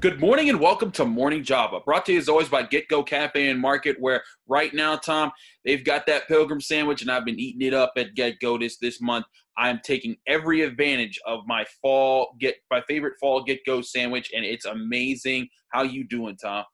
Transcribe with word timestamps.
Good 0.00 0.20
morning 0.20 0.48
and 0.48 0.60
welcome 0.60 0.92
to 0.92 1.04
Morning 1.04 1.42
Java. 1.42 1.80
Brought 1.80 2.06
to 2.06 2.12
you 2.12 2.18
as 2.18 2.28
always 2.28 2.48
by 2.48 2.62
Get 2.62 2.86
Go 2.86 3.02
Cafe 3.02 3.48
and 3.48 3.58
Market, 3.58 3.96
where 3.98 4.22
right 4.46 4.72
now, 4.72 4.94
Tom, 4.94 5.32
they've 5.64 5.82
got 5.82 6.06
that 6.06 6.28
pilgrim 6.28 6.60
sandwich, 6.60 7.02
and 7.02 7.10
I've 7.10 7.24
been 7.24 7.40
eating 7.40 7.66
it 7.66 7.74
up 7.74 7.94
at 7.96 8.14
Get 8.14 8.38
Go 8.38 8.58
this 8.58 8.76
this 8.76 9.00
month. 9.00 9.26
I 9.56 9.70
am 9.70 9.80
taking 9.82 10.14
every 10.28 10.60
advantage 10.60 11.18
of 11.26 11.40
my 11.48 11.64
fall 11.82 12.36
get 12.38 12.56
my 12.70 12.80
favorite 12.82 13.14
fall 13.18 13.42
Get 13.42 13.66
Go 13.66 13.80
sandwich, 13.80 14.30
and 14.36 14.44
it's 14.44 14.66
amazing. 14.66 15.48
How 15.70 15.82
you 15.82 16.06
doing, 16.06 16.36
Tom? 16.36 16.64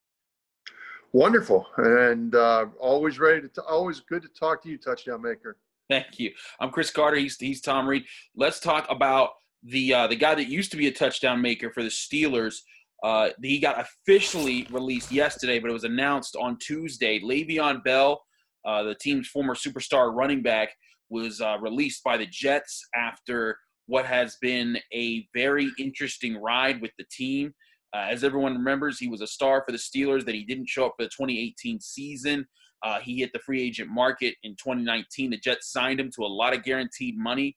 Wonderful, 1.14 1.66
and 1.78 2.34
uh, 2.34 2.66
always 2.78 3.18
ready 3.18 3.40
to. 3.40 3.48
T- 3.48 3.62
always 3.66 4.00
good 4.00 4.20
to 4.20 4.28
talk 4.38 4.62
to 4.64 4.68
you, 4.68 4.76
touchdown 4.76 5.22
maker. 5.22 5.56
Thank 5.88 6.18
you. 6.18 6.30
I'm 6.60 6.68
Chris 6.68 6.90
Carter. 6.90 7.16
He's 7.16 7.38
he's 7.38 7.62
Tom 7.62 7.88
Reed. 7.88 8.04
Let's 8.36 8.60
talk 8.60 8.86
about 8.90 9.30
the 9.62 9.94
uh, 9.94 10.06
the 10.08 10.16
guy 10.16 10.34
that 10.34 10.48
used 10.48 10.70
to 10.72 10.76
be 10.76 10.88
a 10.88 10.92
touchdown 10.92 11.40
maker 11.40 11.70
for 11.70 11.82
the 11.82 11.88
Steelers. 11.88 12.56
Uh, 13.04 13.28
he 13.42 13.58
got 13.58 13.78
officially 13.78 14.66
released 14.70 15.12
yesterday, 15.12 15.58
but 15.58 15.68
it 15.68 15.74
was 15.74 15.84
announced 15.84 16.36
on 16.36 16.56
Tuesday. 16.58 17.20
Le'Veon 17.20 17.84
Bell, 17.84 18.22
uh, 18.64 18.82
the 18.82 18.94
team's 18.94 19.28
former 19.28 19.54
superstar 19.54 20.14
running 20.14 20.42
back, 20.42 20.70
was 21.10 21.42
uh, 21.42 21.58
released 21.60 22.02
by 22.02 22.16
the 22.16 22.24
Jets 22.24 22.82
after 22.96 23.58
what 23.86 24.06
has 24.06 24.38
been 24.40 24.78
a 24.94 25.28
very 25.34 25.70
interesting 25.78 26.40
ride 26.40 26.80
with 26.80 26.92
the 26.96 27.04
team. 27.12 27.52
Uh, 27.94 28.06
as 28.08 28.24
everyone 28.24 28.54
remembers, 28.54 28.98
he 28.98 29.08
was 29.08 29.20
a 29.20 29.26
star 29.26 29.62
for 29.66 29.72
the 29.72 29.78
Steelers. 29.78 30.24
That 30.24 30.34
he 30.34 30.42
didn't 30.42 30.70
show 30.70 30.86
up 30.86 30.94
for 30.96 31.04
the 31.04 31.10
2018 31.10 31.80
season. 31.80 32.46
Uh, 32.82 33.00
he 33.00 33.18
hit 33.18 33.34
the 33.34 33.38
free 33.40 33.62
agent 33.62 33.90
market 33.90 34.34
in 34.44 34.52
2019. 34.52 35.30
The 35.30 35.36
Jets 35.36 35.70
signed 35.70 36.00
him 36.00 36.10
to 36.16 36.22
a 36.22 36.26
lot 36.26 36.54
of 36.54 36.62
guaranteed 36.62 37.18
money, 37.18 37.54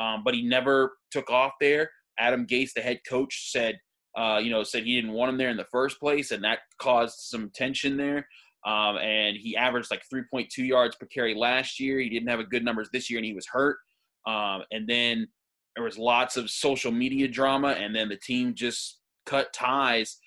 um, 0.00 0.22
but 0.24 0.34
he 0.34 0.42
never 0.42 0.96
took 1.12 1.30
off 1.30 1.52
there. 1.60 1.88
Adam 2.18 2.48
Gase, 2.48 2.72
the 2.74 2.80
head 2.80 2.98
coach, 3.08 3.52
said 3.52 3.78
uh, 4.16 4.38
you 4.42 4.50
know, 4.50 4.62
said 4.62 4.84
he 4.84 4.94
didn't 4.94 5.12
want 5.12 5.30
him 5.30 5.38
there 5.38 5.50
in 5.50 5.56
the 5.56 5.66
first 5.70 6.00
place, 6.00 6.30
and 6.30 6.44
that 6.44 6.60
caused 6.78 7.18
some 7.18 7.50
tension 7.54 7.96
there. 7.96 8.26
Um, 8.66 8.96
and 8.98 9.36
he 9.36 9.56
averaged 9.56 9.90
like 9.90 10.02
3.2 10.12 10.48
yards 10.58 10.96
per 10.96 11.06
carry 11.06 11.34
last 11.34 11.78
year. 11.78 12.00
He 12.00 12.08
didn't 12.08 12.28
have 12.28 12.40
a 12.40 12.44
good 12.44 12.64
numbers 12.64 12.88
this 12.92 13.08
year, 13.08 13.18
and 13.18 13.26
he 13.26 13.34
was 13.34 13.46
hurt. 13.46 13.76
Um, 14.26 14.62
and 14.72 14.88
then 14.88 15.28
there 15.74 15.84
was 15.84 15.96
lots 15.96 16.36
of 16.36 16.50
social 16.50 16.90
media 16.90 17.28
drama, 17.28 17.68
and 17.68 17.94
then 17.94 18.08
the 18.08 18.16
team 18.16 18.54
just 18.54 18.98
cut 19.26 19.52
ties. 19.52 20.18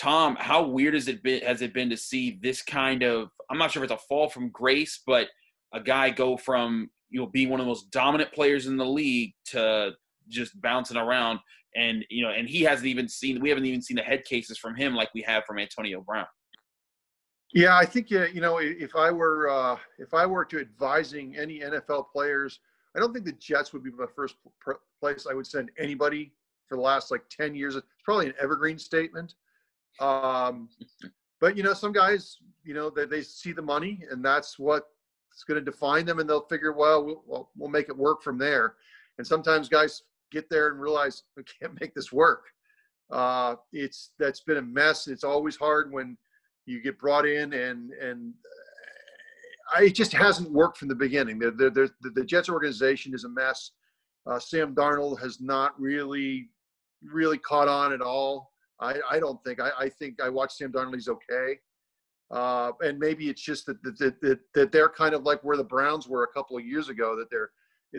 Tom, 0.00 0.36
how 0.38 0.66
weird 0.66 0.94
has 0.94 1.08
it 1.08 1.22
been? 1.22 1.42
Has 1.42 1.60
it 1.60 1.74
been 1.74 1.90
to 1.90 1.96
see 1.96 2.38
this 2.40 2.62
kind 2.62 3.02
of? 3.02 3.30
I'm 3.50 3.58
not 3.58 3.72
sure 3.72 3.82
if 3.82 3.90
it's 3.90 4.02
a 4.02 4.06
fall 4.06 4.28
from 4.28 4.50
grace, 4.50 5.02
but 5.04 5.28
a 5.74 5.80
guy 5.80 6.10
go 6.10 6.36
from 6.36 6.90
you 7.10 7.20
know 7.20 7.26
being 7.26 7.48
one 7.48 7.58
of 7.58 7.66
the 7.66 7.70
most 7.70 7.90
dominant 7.90 8.32
players 8.32 8.66
in 8.66 8.76
the 8.76 8.86
league 8.86 9.32
to 9.46 9.92
just 10.28 10.60
bouncing 10.60 10.96
around 10.96 11.40
and 11.78 12.04
you 12.10 12.22
know, 12.22 12.30
and 12.30 12.48
he 12.48 12.62
hasn't 12.62 12.88
even 12.88 13.08
seen. 13.08 13.40
We 13.40 13.48
haven't 13.48 13.64
even 13.64 13.80
seen 13.80 13.96
the 13.96 14.02
head 14.02 14.24
cases 14.24 14.58
from 14.58 14.74
him 14.74 14.94
like 14.94 15.10
we 15.14 15.22
have 15.22 15.44
from 15.44 15.58
Antonio 15.58 16.00
Brown. 16.00 16.26
Yeah, 17.54 17.76
I 17.76 17.86
think 17.86 18.10
you 18.10 18.40
know 18.40 18.58
if 18.58 18.96
I 18.96 19.10
were 19.10 19.48
uh, 19.48 19.76
if 19.98 20.12
I 20.12 20.26
were 20.26 20.44
to 20.46 20.60
advising 20.60 21.36
any 21.36 21.60
NFL 21.60 22.10
players, 22.12 22.60
I 22.96 22.98
don't 22.98 23.12
think 23.12 23.24
the 23.24 23.32
Jets 23.32 23.72
would 23.72 23.84
be 23.84 23.90
my 23.92 24.06
first 24.14 24.34
place 25.00 25.26
I 25.30 25.34
would 25.34 25.46
send 25.46 25.70
anybody 25.78 26.32
for 26.66 26.76
the 26.76 26.82
last 26.82 27.10
like 27.10 27.22
ten 27.30 27.54
years. 27.54 27.76
It's 27.76 27.86
probably 28.04 28.26
an 28.26 28.34
evergreen 28.40 28.78
statement. 28.78 29.34
Um, 30.00 30.68
but 31.40 31.56
you 31.56 31.62
know, 31.62 31.74
some 31.74 31.92
guys, 31.92 32.38
you 32.64 32.74
know, 32.74 32.90
they, 32.90 33.06
they 33.06 33.22
see 33.22 33.52
the 33.52 33.62
money, 33.62 34.04
and 34.10 34.22
that's 34.24 34.58
what's 34.58 34.84
going 35.46 35.64
to 35.64 35.70
define 35.70 36.04
them, 36.04 36.18
and 36.18 36.28
they'll 36.28 36.46
figure, 36.48 36.72
well, 36.72 37.22
well, 37.24 37.50
we'll 37.56 37.70
make 37.70 37.88
it 37.88 37.96
work 37.96 38.22
from 38.22 38.36
there. 38.36 38.74
And 39.16 39.26
sometimes 39.26 39.68
guys 39.68 40.02
get 40.30 40.48
there 40.50 40.68
and 40.68 40.80
realize 40.80 41.22
we 41.36 41.44
can't 41.60 41.78
make 41.80 41.94
this 41.94 42.12
work. 42.12 42.44
Uh, 43.10 43.56
it's 43.72 44.12
that's 44.18 44.40
been 44.40 44.58
a 44.58 44.62
mess. 44.62 45.06
It's 45.08 45.24
always 45.24 45.56
hard 45.56 45.92
when 45.92 46.16
you 46.66 46.82
get 46.82 46.98
brought 46.98 47.26
in 47.26 47.52
and 47.54 47.90
and 47.92 48.34
uh, 49.76 49.82
it 49.82 49.94
just 49.94 50.12
hasn't 50.12 50.50
worked 50.50 50.78
from 50.78 50.88
the 50.88 50.94
beginning. 50.94 51.38
The, 51.38 51.50
the, 51.50 51.70
the, 51.70 52.10
the 52.10 52.24
Jets 52.24 52.48
organization 52.48 53.14
is 53.14 53.24
a 53.24 53.28
mess. 53.28 53.72
Uh, 54.26 54.38
Sam 54.38 54.74
Darnold 54.74 55.20
has 55.20 55.40
not 55.40 55.78
really 55.80 56.50
really 57.02 57.38
caught 57.38 57.68
on 57.68 57.92
at 57.92 58.00
all. 58.00 58.52
I, 58.80 58.96
I 59.10 59.18
don't 59.18 59.42
think. 59.44 59.60
I, 59.60 59.70
I 59.78 59.88
think 59.88 60.20
I 60.22 60.28
watched 60.28 60.56
Sam 60.56 60.72
Darnold. 60.72 60.94
He's 60.94 61.08
okay. 61.08 61.58
Uh, 62.30 62.72
and 62.80 62.98
maybe 62.98 63.30
it's 63.30 63.40
just 63.40 63.64
that, 63.66 63.82
that, 63.82 64.20
that, 64.20 64.38
that 64.54 64.70
they're 64.70 64.90
kind 64.90 65.14
of 65.14 65.22
like 65.22 65.42
where 65.42 65.56
the 65.56 65.64
Browns 65.64 66.06
were 66.06 66.24
a 66.24 66.32
couple 66.32 66.58
of 66.58 66.66
years 66.66 66.90
ago, 66.90 67.16
that 67.16 67.30
they're 67.30 67.50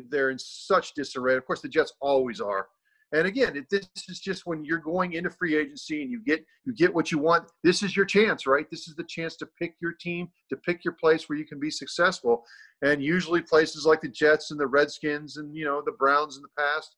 they're 0.10 0.30
in 0.30 0.40
such 0.40 0.94
disarray. 0.94 1.36
Of 1.36 1.46
course, 1.46 1.62
the 1.62 1.70
Jets 1.70 1.94
always 2.02 2.40
are. 2.42 2.68
And 3.12 3.26
again, 3.26 3.58
it, 3.58 3.66
this 3.72 3.88
is 4.08 4.20
just 4.20 4.46
when 4.46 4.64
you're 4.64 4.78
going 4.78 5.14
into 5.14 5.32
free 5.32 5.56
agency 5.56 6.04
and 6.04 6.12
you 6.12 6.22
get 6.24 6.46
you 6.64 6.74
get 6.74 6.94
what 6.94 7.12
you 7.12 7.18
want. 7.18 7.50
This 7.64 7.82
is 7.82 7.96
your 7.96 8.06
chance, 8.06 8.46
right? 8.46 8.70
This 8.70 8.88
is 8.88 8.96
the 8.96 9.04
chance 9.04 9.36
to 9.38 9.48
pick 9.60 9.76
your 9.82 9.94
team, 9.94 10.30
to 10.50 10.58
pick 10.58 10.86
your 10.86 10.94
place 10.94 11.28
where 11.28 11.38
you 11.38 11.46
can 11.46 11.60
be 11.60 11.72
successful. 11.72 12.44
And 12.84 13.04
usually, 13.04 13.42
places 13.42 13.86
like 13.86 14.02
the 14.02 14.10
Jets 14.10 14.52
and 14.52 14.60
the 14.60 14.68
Redskins 14.68 15.38
and 15.38 15.56
you 15.56 15.66
know 15.66 15.82
the 15.84 15.94
Browns 15.94 16.38
in 16.38 16.44
the 16.44 16.50
past, 16.58 16.96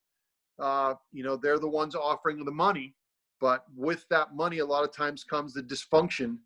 uh, 0.60 0.94
you 1.12 1.24
know, 1.24 1.36
they're 1.36 1.58
the 1.58 1.68
ones 1.68 1.94
offering 1.94 2.44
the 2.44 2.50
money. 2.52 2.94
But 3.40 3.64
with 3.74 4.04
that 4.10 4.34
money, 4.36 4.58
a 4.58 4.66
lot 4.66 4.84
of 4.84 4.94
times 4.94 5.24
comes 5.24 5.54
the 5.54 5.62
dysfunction 5.62 6.36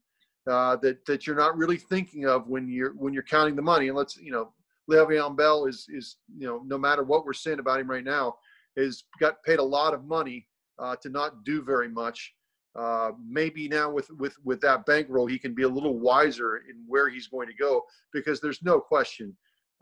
uh, 0.48 0.76
that 0.76 1.04
that 1.06 1.26
you're 1.26 1.36
not 1.36 1.56
really 1.56 1.76
thinking 1.76 2.26
of 2.26 2.46
when 2.46 2.68
you're 2.68 2.92
when 2.92 3.12
you're 3.12 3.22
counting 3.24 3.56
the 3.56 3.62
money. 3.62 3.88
And 3.88 3.96
let's 3.96 4.16
you 4.16 4.30
know 4.30 4.52
Le'Veon 4.90 5.36
Bell 5.36 5.66
is 5.66 5.86
is 5.88 6.16
you 6.36 6.46
know 6.46 6.62
no 6.66 6.78
matter 6.78 7.02
what 7.02 7.24
we're 7.24 7.32
saying 7.32 7.58
about 7.58 7.80
him 7.80 7.90
right 7.90 8.04
now, 8.04 8.36
is 8.76 9.04
got 9.20 9.42
paid 9.44 9.58
a 9.58 9.62
lot 9.62 9.94
of 9.94 10.04
money 10.04 10.46
uh, 10.78 10.96
to 11.02 11.08
not 11.08 11.44
do 11.44 11.62
very 11.62 11.88
much. 11.88 12.34
Uh, 12.78 13.12
maybe 13.26 13.68
now 13.68 13.90
with 13.90 14.08
with 14.18 14.36
with 14.44 14.60
that 14.60 14.84
bankroll, 14.86 15.26
he 15.26 15.38
can 15.38 15.54
be 15.54 15.62
a 15.62 15.68
little 15.68 15.98
wiser 15.98 16.58
in 16.68 16.84
where 16.86 17.08
he's 17.08 17.28
going 17.28 17.48
to 17.48 17.54
go 17.54 17.82
because 18.12 18.40
there's 18.40 18.62
no 18.62 18.78
question, 18.78 19.34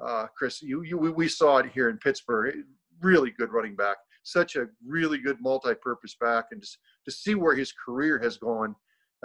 uh, 0.05 0.27
Chris. 0.37 0.63
You 0.63 0.83
you 0.83 0.97
we 0.97 1.29
saw 1.29 1.59
it 1.59 1.71
here 1.75 1.91
in 1.91 1.99
Pittsburgh. 1.99 2.55
Really 3.03 3.33
good 3.33 3.53
running 3.53 3.75
back, 3.75 3.97
such 4.23 4.55
a 4.55 4.69
really 4.87 5.19
good 5.19 5.39
multi-purpose 5.41 6.17
back, 6.21 6.47
and 6.53 6.61
just 6.61 6.79
to 7.05 7.11
see 7.11 7.35
where 7.35 7.57
his 7.57 7.73
career 7.73 8.21
has 8.21 8.37
gone, 8.37 8.77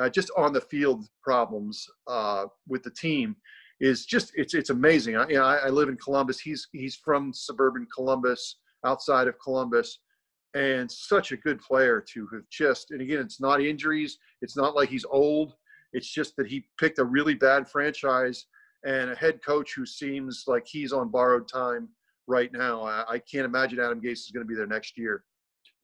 uh, 0.02 0.10
just 0.10 0.32
on 0.36 0.52
the 0.52 0.62
field 0.62 1.06
problems 1.24 1.86
uh, 2.08 2.46
with 2.68 2.82
the 2.82 2.92
team 2.92 3.36
is 3.80 4.06
just 4.06 4.32
it's 4.36 4.54
it's 4.54 4.70
amazing. 4.70 5.16
I, 5.16 5.28
you 5.28 5.36
know, 5.36 5.46
I, 5.46 5.56
I 5.58 5.70
live 5.70 5.90
in 5.90 5.98
Columbus. 5.98 6.40
He's 6.40 6.68
he's 6.72 6.96
from 6.96 7.34
suburban 7.34 7.88
Columbus, 7.94 8.58
outside 8.86 9.28
of 9.28 9.36
Columbus, 9.40 10.00
and 10.54 10.92
such 10.92 11.32
a 11.32 11.38
good 11.38 11.62
player 11.62 12.04
to 12.14 12.28
have 12.34 12.44
just. 12.52 12.92
And 12.92 13.02
again, 13.02 13.20
it's 13.20 13.40
not 13.40 13.62
injuries. 13.62 14.18
It's 14.42 14.58
not 14.58 14.76
like 14.76 14.90
he's 14.90 15.06
old. 15.10 15.54
It's 15.94 16.12
just 16.12 16.36
that 16.38 16.48
he 16.48 16.66
picked 16.80 17.00
a 17.00 17.04
really 17.04 17.34
bad 17.34 17.70
franchise 17.70 18.46
and 18.86 19.10
a 19.10 19.16
head 19.16 19.44
coach 19.44 19.74
who 19.76 19.86
seems 19.86 20.44
like 20.48 20.66
he's 20.68 20.94
on 20.94 21.10
borrowed 21.10 21.48
time 21.48 21.90
right 22.28 22.52
now. 22.54 22.84
I, 22.84 23.04
I 23.10 23.20
can't 23.20 23.46
imagine 23.46 23.80
Adam 23.80 24.00
Gase 24.00 24.12
is 24.12 24.32
going 24.34 24.46
to 24.46 24.48
be 24.48 24.56
there 24.56 24.68
next 24.68 24.98
year. 24.98 25.24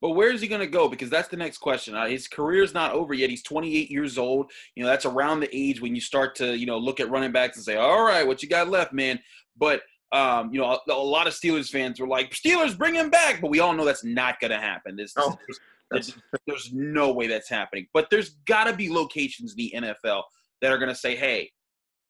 But 0.02 0.10
where 0.10 0.30
is 0.30 0.40
he 0.40 0.48
going 0.48 0.60
to 0.60 0.66
go? 0.66 0.88
Because 0.88 1.08
that's 1.08 1.28
the 1.28 1.36
next 1.36 1.58
question. 1.58 1.94
Uh, 1.94 2.06
his 2.06 2.28
career 2.28 2.62
is 2.62 2.74
not 2.74 2.92
over 2.92 3.14
yet. 3.14 3.30
He's 3.30 3.42
28 3.42 3.90
years 3.90 4.18
old. 4.18 4.50
You 4.74 4.82
know, 4.82 4.90
that's 4.90 5.06
around 5.06 5.40
the 5.40 5.48
age 5.56 5.80
when 5.80 5.94
you 5.94 6.00
start 6.00 6.34
to, 6.36 6.56
you 6.56 6.66
know, 6.66 6.78
look 6.78 7.00
at 7.00 7.10
running 7.10 7.32
backs 7.32 7.56
and 7.56 7.64
say, 7.64 7.76
all 7.76 8.04
right, 8.04 8.26
what 8.26 8.42
you 8.42 8.48
got 8.48 8.68
left, 8.68 8.92
man? 8.92 9.18
But, 9.56 9.80
um, 10.12 10.52
you 10.52 10.60
know, 10.60 10.66
a, 10.66 10.92
a 10.92 10.94
lot 10.94 11.26
of 11.26 11.32
Steelers 11.32 11.70
fans 11.70 11.98
were 11.98 12.06
like, 12.06 12.30
Steelers, 12.32 12.76
bring 12.76 12.94
him 12.94 13.08
back. 13.08 13.40
But 13.40 13.50
we 13.50 13.60
all 13.60 13.72
know 13.72 13.86
that's 13.86 14.04
not 14.04 14.38
going 14.38 14.50
to 14.50 14.58
happen. 14.58 14.96
This, 14.96 15.14
there's, 15.90 16.16
there's 16.46 16.72
no 16.72 17.12
way 17.12 17.26
that's 17.26 17.48
happening. 17.48 17.86
But 17.94 18.08
there's 18.10 18.36
got 18.46 18.64
to 18.64 18.76
be 18.76 18.90
locations 18.90 19.54
in 19.56 19.56
the 19.56 19.74
NFL 19.76 20.24
that 20.60 20.72
are 20.72 20.78
going 20.78 20.90
to 20.90 20.94
say, 20.94 21.16
hey, 21.16 21.50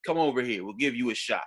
come 0.05 0.19
over 0.19 0.43
here. 0.43 0.65
We'll 0.65 0.75
give 0.75 0.97
you 0.97 1.11
a 1.11 1.15
shot. 1.15 1.45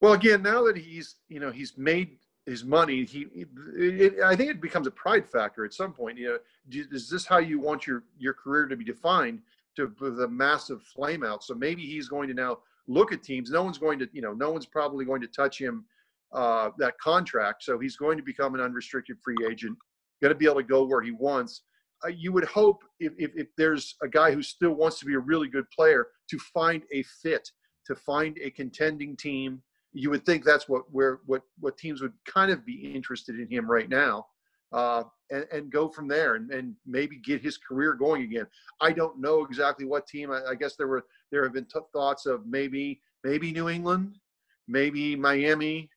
Well, 0.00 0.14
again, 0.14 0.42
now 0.42 0.64
that 0.64 0.76
he's, 0.76 1.16
you 1.28 1.40
know, 1.40 1.50
he's 1.50 1.76
made 1.76 2.16
his 2.50 2.64
money, 2.64 3.04
he, 3.04 3.26
it, 3.76 4.14
I 4.24 4.34
think 4.36 4.50
it 4.50 4.60
becomes 4.60 4.86
a 4.86 4.90
pride 4.90 5.26
factor 5.34 5.64
at 5.64 5.72
some 5.72 5.92
point. 5.92 6.18
You 6.18 6.28
know, 6.28 6.38
is 6.92 7.08
this 7.08 7.24
how 7.24 7.38
you 7.38 7.60
want 7.60 7.86
your 7.86 8.02
your 8.18 8.34
career 8.34 8.66
to 8.66 8.76
be 8.76 8.84
defined? 8.84 9.40
To 9.76 9.94
the 10.00 10.28
massive 10.28 10.82
flame 10.82 11.22
out. 11.22 11.44
So 11.44 11.54
maybe 11.54 11.82
he's 11.82 12.08
going 12.08 12.28
to 12.28 12.34
now 12.34 12.58
look 12.86 13.12
at 13.12 13.22
teams. 13.22 13.50
No 13.50 13.62
one's 13.62 13.78
going 13.78 13.98
to, 14.00 14.08
you 14.12 14.20
know, 14.20 14.34
no 14.34 14.50
one's 14.50 14.66
probably 14.66 15.04
going 15.04 15.22
to 15.22 15.28
touch 15.28 15.58
him 15.58 15.84
uh, 16.32 16.70
that 16.78 16.98
contract. 16.98 17.62
So 17.62 17.78
he's 17.78 17.96
going 17.96 18.18
to 18.18 18.22
become 18.22 18.54
an 18.54 18.60
unrestricted 18.60 19.16
free 19.24 19.36
agent. 19.48 19.78
Going 20.20 20.34
to 20.34 20.38
be 20.38 20.44
able 20.44 20.56
to 20.56 20.64
go 20.64 20.84
where 20.84 21.00
he 21.00 21.12
wants. 21.12 21.62
Uh, 22.04 22.08
you 22.08 22.32
would 22.32 22.44
hope 22.44 22.82
if, 22.98 23.12
if, 23.16 23.30
if 23.36 23.46
there's 23.56 23.94
a 24.02 24.08
guy 24.08 24.32
who 24.32 24.42
still 24.42 24.72
wants 24.72 24.98
to 24.98 25.06
be 25.06 25.14
a 25.14 25.18
really 25.20 25.48
good 25.48 25.68
player 25.70 26.08
to 26.28 26.38
find 26.52 26.82
a 26.92 27.02
fit, 27.22 27.48
to 27.86 27.94
find 27.94 28.38
a 28.42 28.50
contending 28.50 29.16
team 29.16 29.62
you 29.92 30.10
would 30.10 30.24
think 30.24 30.44
that's 30.44 30.68
what 30.68 30.82
where 30.90 31.20
what 31.26 31.42
what 31.58 31.76
teams 31.76 32.00
would 32.00 32.12
kind 32.24 32.50
of 32.50 32.64
be 32.64 32.92
interested 32.94 33.38
in 33.38 33.48
him 33.48 33.70
right 33.70 33.88
now 33.88 34.26
uh, 34.72 35.02
and, 35.30 35.46
and 35.52 35.72
go 35.72 35.88
from 35.88 36.06
there 36.06 36.36
and, 36.36 36.50
and 36.52 36.74
maybe 36.86 37.16
get 37.16 37.42
his 37.42 37.58
career 37.58 37.94
going 37.94 38.22
again. 38.22 38.46
I 38.80 38.92
don't 38.92 39.20
know 39.20 39.44
exactly 39.44 39.84
what 39.84 40.06
team. 40.06 40.30
I, 40.30 40.42
I 40.50 40.54
guess 40.54 40.76
there 40.76 40.88
were 40.88 41.04
there 41.32 41.42
have 41.42 41.52
been 41.52 41.64
t- 41.64 41.80
thoughts 41.92 42.26
of 42.26 42.46
maybe 42.46 43.00
maybe 43.24 43.52
new 43.52 43.68
england 43.68 44.16
maybe 44.70 45.16
miami 45.16 45.90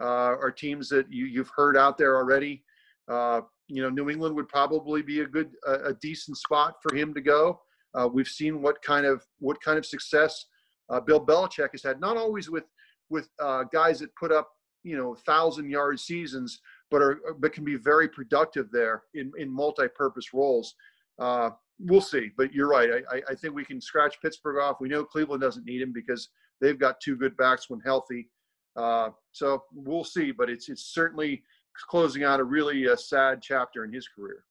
uh, 0.00 0.34
are 0.40 0.50
teams 0.50 0.88
that 0.88 1.12
you, 1.12 1.26
you've 1.26 1.50
heard 1.54 1.76
out 1.76 1.98
there 1.98 2.16
already. 2.16 2.62
Uh, 3.08 3.42
you 3.68 3.82
know, 3.82 3.90
New 3.90 4.08
England 4.08 4.34
would 4.34 4.48
probably 4.48 5.02
be 5.02 5.20
a 5.20 5.26
good, 5.26 5.50
a, 5.66 5.72
a 5.86 5.94
decent 5.94 6.38
spot 6.38 6.76
for 6.82 6.94
him 6.94 7.12
to 7.14 7.20
go. 7.20 7.60
Uh, 7.94 8.08
we've 8.10 8.28
seen 8.28 8.62
what 8.62 8.80
kind 8.82 9.04
of 9.04 9.26
what 9.40 9.60
kind 9.60 9.76
of 9.76 9.84
success 9.84 10.46
uh, 10.88 11.00
Bill 11.00 11.24
Belichick 11.24 11.72
has 11.72 11.82
had, 11.82 12.00
not 12.00 12.16
always 12.16 12.48
with 12.48 12.64
with 13.10 13.28
uh, 13.40 13.64
guys 13.72 13.98
that 14.00 14.14
put 14.16 14.32
up 14.32 14.48
you 14.82 14.96
know 14.96 15.14
thousand 15.26 15.70
yard 15.70 16.00
seasons, 16.00 16.60
but 16.90 17.02
are 17.02 17.20
but 17.38 17.52
can 17.52 17.64
be 17.64 17.76
very 17.76 18.08
productive 18.08 18.70
there 18.70 19.02
in 19.14 19.32
in 19.38 19.50
multi-purpose 19.50 20.32
roles. 20.32 20.74
Uh, 21.18 21.50
we'll 21.78 22.00
see, 22.00 22.30
but 22.36 22.52
you're 22.54 22.68
right. 22.68 23.04
I, 23.10 23.22
I 23.28 23.34
think 23.34 23.54
we 23.54 23.64
can 23.64 23.80
scratch 23.80 24.20
Pittsburgh 24.20 24.62
off. 24.62 24.80
We 24.80 24.88
know 24.88 25.04
Cleveland 25.04 25.42
doesn't 25.42 25.66
need 25.66 25.82
him 25.82 25.92
because 25.92 26.28
they've 26.60 26.78
got 26.78 27.00
two 27.00 27.16
good 27.16 27.36
backs 27.36 27.68
when 27.68 27.80
healthy. 27.80 28.28
Uh, 28.76 29.10
so 29.32 29.64
we'll 29.74 30.04
see, 30.04 30.30
but 30.30 30.48
it's 30.48 30.68
it's 30.68 30.84
certainly 30.84 31.42
closing 31.88 32.24
out 32.24 32.40
a 32.40 32.44
really 32.44 32.88
uh, 32.88 32.96
sad 32.96 33.40
chapter 33.42 33.84
in 33.84 33.92
his 33.92 34.08
career. 34.08 34.44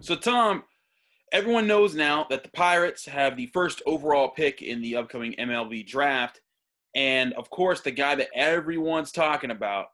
So 0.00 0.16
Tom, 0.16 0.64
everyone 1.32 1.66
knows 1.66 1.94
now 1.94 2.26
that 2.30 2.42
the 2.42 2.50
Pirates 2.50 3.06
have 3.06 3.36
the 3.36 3.46
first 3.46 3.82
overall 3.86 4.28
pick 4.28 4.62
in 4.62 4.80
the 4.80 4.96
upcoming 4.96 5.34
MLB 5.38 5.86
draft. 5.86 6.40
And 6.94 7.32
of 7.34 7.50
course, 7.50 7.80
the 7.80 7.90
guy 7.90 8.14
that 8.16 8.28
everyone's 8.34 9.12
talking 9.12 9.50
about 9.50 9.86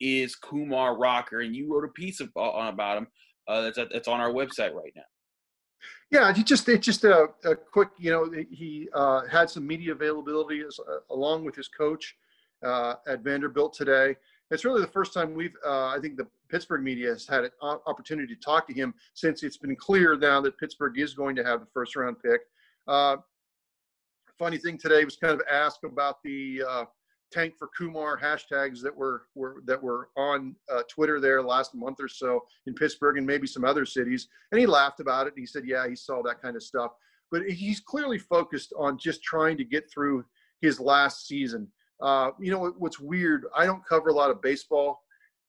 is 0.00 0.36
Kumar 0.36 0.96
Rocker. 0.96 1.40
And 1.40 1.54
you 1.54 1.72
wrote 1.72 1.84
a 1.84 1.92
piece 1.92 2.20
of, 2.20 2.30
uh, 2.36 2.50
about 2.50 2.98
him 2.98 3.06
uh, 3.48 3.62
that's, 3.62 3.78
that's 3.92 4.08
on 4.08 4.20
our 4.20 4.30
website 4.30 4.74
right 4.74 4.92
now. 4.94 5.02
Yeah, 6.10 6.32
he 6.32 6.44
just 6.44 6.68
it's 6.68 6.84
just 6.84 7.04
a, 7.04 7.28
a 7.44 7.56
quick, 7.56 7.88
you 7.98 8.10
know, 8.10 8.30
he 8.50 8.88
uh, 8.94 9.22
had 9.26 9.50
some 9.50 9.66
media 9.66 9.92
availability 9.92 10.62
as, 10.66 10.78
uh, 10.78 10.98
along 11.10 11.44
with 11.44 11.54
his 11.54 11.68
coach 11.68 12.14
uh, 12.64 12.94
at 13.06 13.20
Vanderbilt 13.20 13.74
today 13.74 14.16
it's 14.50 14.64
really 14.64 14.80
the 14.80 14.88
first 14.88 15.12
time 15.12 15.34
we've, 15.34 15.56
uh, 15.66 15.88
I 15.88 15.98
think 16.00 16.16
the 16.16 16.26
Pittsburgh 16.48 16.82
media 16.82 17.08
has 17.08 17.26
had 17.26 17.44
an 17.44 17.50
opportunity 17.60 18.34
to 18.34 18.40
talk 18.40 18.66
to 18.68 18.74
him 18.74 18.94
since 19.14 19.42
it's 19.42 19.56
been 19.56 19.76
clear 19.76 20.16
now 20.16 20.40
that 20.42 20.58
Pittsburgh 20.58 20.98
is 20.98 21.14
going 21.14 21.34
to 21.36 21.44
have 21.44 21.60
the 21.60 21.66
first 21.72 21.96
round 21.96 22.16
pick. 22.22 22.42
Funny 24.38 24.58
thing 24.58 24.78
today 24.78 25.04
was 25.04 25.16
kind 25.16 25.32
of 25.32 25.42
asked 25.50 25.84
about 25.84 26.22
the 26.24 26.62
uh, 26.68 26.84
tank 27.32 27.54
for 27.56 27.68
Kumar 27.76 28.18
hashtags 28.18 28.80
that 28.82 28.94
were, 28.94 29.22
were 29.34 29.62
that 29.64 29.80
were 29.80 30.08
on 30.16 30.56
uh, 30.72 30.82
Twitter 30.88 31.20
there 31.20 31.42
last 31.42 31.74
month 31.74 31.98
or 32.00 32.08
so 32.08 32.44
in 32.66 32.74
Pittsburgh 32.74 33.18
and 33.18 33.26
maybe 33.26 33.46
some 33.46 33.64
other 33.64 33.84
cities, 33.86 34.28
and 34.50 34.60
he 34.60 34.66
laughed 34.66 35.00
about 35.00 35.26
it. 35.26 35.34
And 35.34 35.40
He 35.40 35.46
said, 35.46 35.64
"Yeah, 35.66 35.88
he 35.88 35.94
saw 35.96 36.22
that 36.22 36.42
kind 36.42 36.56
of 36.56 36.62
stuff." 36.62 36.92
But 37.30 37.42
he's 37.48 37.80
clearly 37.80 38.18
focused 38.18 38.72
on 38.78 38.98
just 38.98 39.22
trying 39.22 39.56
to 39.58 39.64
get 39.64 39.90
through 39.90 40.24
his 40.60 40.80
last 40.80 41.26
season. 41.26 41.68
Uh, 42.00 42.30
you 42.40 42.50
know 42.50 42.74
what's 42.78 43.00
weird? 43.00 43.46
I 43.56 43.66
don't 43.66 43.84
cover 43.86 44.08
a 44.08 44.14
lot 44.14 44.30
of 44.30 44.42
baseball, 44.42 45.02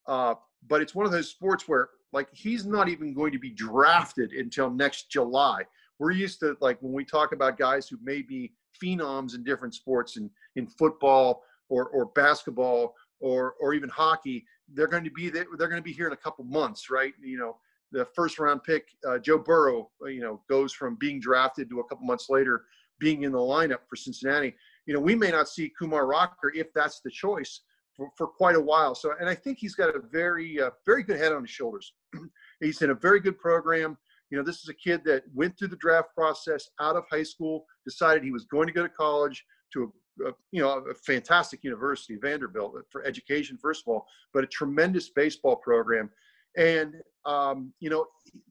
uh, 0.07 0.35
but 0.67 0.81
it's 0.81 0.95
one 0.95 1.05
of 1.05 1.11
those 1.11 1.29
sports 1.29 1.67
where 1.67 1.89
like 2.13 2.29
he's 2.33 2.65
not 2.65 2.87
even 2.87 3.13
going 3.13 3.31
to 3.33 3.39
be 3.39 3.49
drafted 3.49 4.31
until 4.31 4.69
next 4.69 5.09
July. 5.09 5.63
We're 5.99 6.11
used 6.11 6.39
to 6.41 6.57
like 6.61 6.81
when 6.81 6.93
we 6.93 7.05
talk 7.05 7.31
about 7.31 7.57
guys 7.57 7.87
who 7.87 7.97
may 8.03 8.21
be 8.21 8.53
phenoms 8.81 9.35
in 9.35 9.43
different 9.43 9.73
sports 9.73 10.17
in 10.17 10.29
in 10.55 10.67
football 10.67 11.43
or 11.69 11.87
or 11.89 12.07
basketball 12.07 12.95
or 13.19 13.55
or 13.59 13.73
even 13.73 13.89
hockey. 13.89 14.45
They're 14.73 14.87
going 14.87 15.03
to 15.03 15.11
be 15.11 15.29
there, 15.29 15.45
they're 15.57 15.67
going 15.67 15.81
to 15.81 15.85
be 15.85 15.93
here 15.93 16.07
in 16.07 16.13
a 16.13 16.17
couple 16.17 16.43
months, 16.45 16.89
right? 16.89 17.13
You 17.21 17.37
know, 17.37 17.57
the 17.91 18.05
first 18.15 18.39
round 18.39 18.63
pick, 18.63 18.87
uh, 19.07 19.19
Joe 19.19 19.37
Burrow, 19.37 19.89
you 20.05 20.21
know, 20.21 20.41
goes 20.49 20.73
from 20.73 20.95
being 20.95 21.19
drafted 21.19 21.69
to 21.69 21.79
a 21.79 21.83
couple 21.83 22.05
months 22.05 22.29
later 22.29 22.65
being 22.97 23.23
in 23.23 23.31
the 23.33 23.37
lineup 23.37 23.79
for 23.89 23.97
Cincinnati 23.97 24.55
you 24.85 24.93
know, 24.93 24.99
we 24.99 25.15
may 25.15 25.31
not 25.31 25.49
see 25.49 25.71
Kumar 25.77 26.05
Rocker 26.05 26.51
if 26.55 26.71
that's 26.73 27.01
the 27.01 27.09
choice 27.09 27.61
for, 27.95 28.09
for 28.15 28.27
quite 28.27 28.55
a 28.55 28.61
while. 28.61 28.93
So, 28.93 29.13
and 29.19 29.27
I 29.27 29.35
think 29.35 29.57
he's 29.57 29.75
got 29.75 29.95
a 29.95 29.99
very, 29.99 30.61
uh, 30.61 30.71
very 30.85 31.03
good 31.03 31.17
head 31.17 31.31
on 31.31 31.41
his 31.41 31.49
shoulders. 31.49 31.93
he's 32.59 32.81
in 32.81 32.91
a 32.91 32.95
very 32.95 33.19
good 33.19 33.39
program. 33.39 33.97
You 34.35 34.41
know, 34.41 34.45
this 34.45 34.63
is 34.63 34.67
a 34.67 34.73
kid 34.73 35.01
that 35.05 35.23
went 35.33 35.57
through 35.57 35.69
the 35.69 35.77
draft 35.77 36.09
process 36.13 36.67
out 36.81 36.97
of 36.97 37.05
high 37.09 37.23
school, 37.23 37.65
decided 37.85 38.21
he 38.21 38.31
was 38.31 38.43
going 38.43 38.67
to 38.67 38.73
go 38.73 38.83
to 38.83 38.89
college 38.89 39.45
to 39.71 39.93
a, 40.25 40.27
a 40.27 40.33
you 40.51 40.61
know 40.61 40.83
a 40.91 40.93
fantastic 40.93 41.63
university, 41.63 42.17
Vanderbilt, 42.21 42.75
for 42.91 43.05
education 43.05 43.57
first 43.61 43.83
of 43.87 43.93
all, 43.93 44.05
but 44.33 44.43
a 44.43 44.47
tremendous 44.47 45.07
baseball 45.07 45.55
program. 45.55 46.09
And 46.57 46.95
um, 47.25 47.71
you 47.79 47.89
know, 47.89 48.07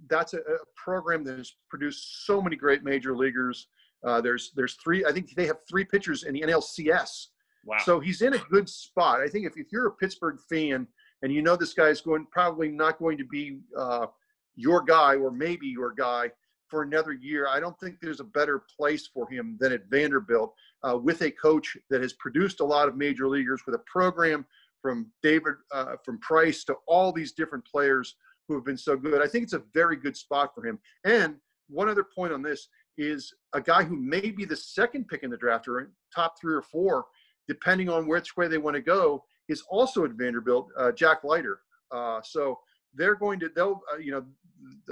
that's 0.09 0.33
a, 0.33 0.39
a 0.39 0.57
program 0.75 1.23
that 1.25 1.37
has 1.37 1.53
produced 1.69 2.25
so 2.25 2.41
many 2.41 2.57
great 2.57 2.83
major 2.83 3.15
leaguers. 3.15 3.69
Uh, 4.07 4.23
there's 4.23 4.53
there's 4.57 4.79
three. 4.83 5.05
I 5.05 5.13
think 5.13 5.35
they 5.35 5.47
have 5.47 5.59
three 5.69 5.85
pitchers 5.85 6.23
in 6.23 6.33
the 6.33 6.41
NLCS. 6.41 7.27
Wow. 7.67 7.77
So 7.85 8.01
he's 8.01 8.23
in 8.23 8.33
a 8.33 8.39
good 8.51 8.71
spot. 8.71 9.21
I 9.21 9.29
think 9.29 9.45
if, 9.45 9.59
if 9.59 9.67
you're 9.71 9.89
a 9.89 9.93
Pittsburgh 9.93 10.39
fan 10.49 10.87
and 11.21 11.31
you 11.31 11.43
know 11.43 11.57
this 11.57 11.75
guy 11.75 11.89
is 11.89 12.01
going 12.01 12.27
probably 12.31 12.69
not 12.71 12.99
going 12.99 13.19
to 13.19 13.25
be 13.27 13.59
uh, 13.77 14.07
your 14.57 14.83
guy 14.83 15.17
or 15.17 15.31
maybe 15.31 15.67
your 15.67 15.93
guy 15.93 16.31
for 16.69 16.83
another 16.83 17.13
year, 17.13 17.47
I 17.49 17.61
don't 17.61 17.79
think 17.79 17.97
there's 18.01 18.21
a 18.21 18.25
better 18.25 18.65
place 18.77 19.07
for 19.07 19.31
him 19.31 19.57
than 19.61 19.73
at 19.73 19.87
Vanderbilt 19.91 20.55
uh, 20.83 20.97
with 20.97 21.23
a 21.23 21.31
coach 21.31 21.77
that 21.91 22.03
has 22.03 22.15
produced 22.15 22.61
a 22.61 22.65
lot 22.65 22.89
of 22.89 22.97
major 22.97 23.29
leaguers 23.29 23.63
with 23.67 23.75
a 23.75 23.83
program 23.87 24.47
from 24.83 25.11
David 25.23 25.55
uh, 25.73 25.97
from 26.05 26.19
Price 26.19 26.65
to 26.65 26.75
all 26.87 27.13
these 27.13 27.33
different 27.33 27.65
players 27.65 28.17
who 28.49 28.55
have 28.55 28.65
been 28.65 28.77
so 28.77 28.97
good. 28.97 29.23
I 29.23 29.27
think 29.27 29.45
it's 29.45 29.53
a 29.53 29.63
very 29.73 29.97
good 29.97 30.17
spot 30.17 30.55
for 30.55 30.67
him. 30.67 30.79
And 31.05 31.37
one 31.69 31.89
other 31.89 32.05
point 32.05 32.33
on 32.33 32.43
this 32.43 32.69
is 32.99 33.33
a 33.55 33.61
guy 33.61 33.83
who 33.83 33.97
may 33.97 34.31
be 34.31 34.45
the 34.45 34.57
second 34.57 35.09
pick 35.09 35.23
in 35.23 35.31
the 35.31 35.37
draft 35.37 35.67
or 35.69 35.91
top 36.15 36.35
three 36.41 36.55
or 36.55 36.63
four, 36.63 37.07
depending 37.49 37.89
on 37.89 38.07
which 38.07 38.37
way 38.37 38.49
they 38.49 38.59
want 38.59 38.75
to 38.75 38.83
go, 38.83 39.25
is 39.49 39.63
also 39.69 40.05
at 40.05 40.13
Vanderbilt, 40.13 40.69
uh, 40.79 40.93
Jack 40.93 41.25
Leiter. 41.25 41.61
Uh, 41.91 42.21
so 42.23 42.59
they're 42.95 43.15
going 43.15 43.41
to, 43.41 43.51
they'll, 43.55 43.81
uh, 43.93 43.99
you 43.99 44.13
know, 44.13 44.25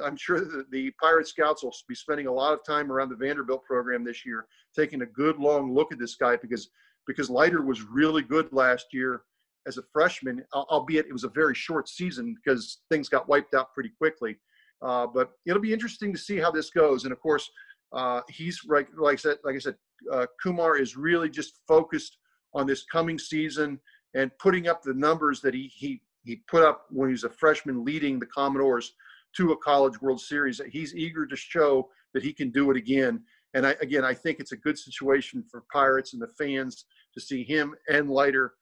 I'm 0.02 0.16
sure 0.16 0.40
the, 0.40 0.64
the 0.70 0.90
Pirate 1.00 1.28
Scouts 1.28 1.62
will 1.62 1.74
be 1.88 1.94
spending 1.94 2.26
a 2.26 2.32
lot 2.32 2.52
of 2.52 2.64
time 2.64 2.90
around 2.90 3.08
the 3.08 3.16
Vanderbilt 3.16 3.64
program 3.64 4.04
this 4.04 4.24
year, 4.24 4.46
taking 4.74 5.02
a 5.02 5.06
good 5.06 5.38
long 5.38 5.74
look 5.74 5.92
at 5.92 5.98
this 5.98 6.14
guy 6.14 6.36
because 6.36 6.70
because 7.06 7.28
Leiter 7.28 7.62
was 7.62 7.82
really 7.82 8.22
good 8.22 8.52
last 8.52 8.86
year 8.92 9.22
as 9.66 9.78
a 9.78 9.82
freshman, 9.92 10.44
albeit 10.54 11.06
it 11.06 11.12
was 11.12 11.24
a 11.24 11.28
very 11.28 11.54
short 11.54 11.88
season 11.88 12.34
because 12.34 12.80
things 12.90 13.08
got 13.08 13.28
wiped 13.28 13.54
out 13.54 13.72
pretty 13.74 13.90
quickly. 13.98 14.36
Uh, 14.82 15.06
but 15.06 15.32
it'll 15.46 15.62
be 15.62 15.72
interesting 15.72 16.12
to 16.12 16.18
see 16.18 16.38
how 16.38 16.50
this 16.50 16.70
goes. 16.70 17.04
And 17.04 17.12
of 17.12 17.20
course, 17.20 17.48
uh, 17.92 18.20
he's 18.28 18.60
right, 18.66 18.86
like 18.96 19.14
I 19.14 19.16
said, 19.16 19.38
like 19.44 19.54
I 19.54 19.58
said, 19.58 19.76
uh, 20.12 20.26
Kumar 20.42 20.76
is 20.76 20.96
really 20.96 21.28
just 21.28 21.60
focused 21.68 22.18
on 22.54 22.66
this 22.66 22.84
coming 22.84 23.18
season 23.18 23.78
and 24.14 24.30
putting 24.38 24.68
up 24.68 24.82
the 24.82 24.94
numbers 24.94 25.40
that 25.40 25.54
he 25.54 25.70
he 25.74 26.02
he 26.24 26.36
put 26.48 26.62
up 26.62 26.86
when 26.90 27.08
he 27.08 27.12
was 27.12 27.24
a 27.24 27.30
freshman, 27.30 27.84
leading 27.84 28.18
the 28.18 28.26
Commodores 28.26 28.92
to 29.36 29.52
a 29.52 29.56
College 29.58 30.00
World 30.00 30.20
Series. 30.20 30.58
that 30.58 30.68
He's 30.68 30.94
eager 30.94 31.26
to 31.26 31.36
show 31.36 31.88
that 32.14 32.22
he 32.22 32.32
can 32.32 32.50
do 32.50 32.70
it 32.70 32.76
again. 32.76 33.22
And 33.54 33.66
I, 33.66 33.76
again, 33.80 34.04
I 34.04 34.14
think 34.14 34.40
it's 34.40 34.52
a 34.52 34.56
good 34.56 34.78
situation 34.78 35.44
for 35.50 35.64
Pirates 35.72 36.12
and 36.12 36.22
the 36.22 36.28
fans 36.38 36.86
to 37.14 37.20
see 37.20 37.44
him 37.44 37.74
and 37.90 38.10
Leiter 38.10 38.54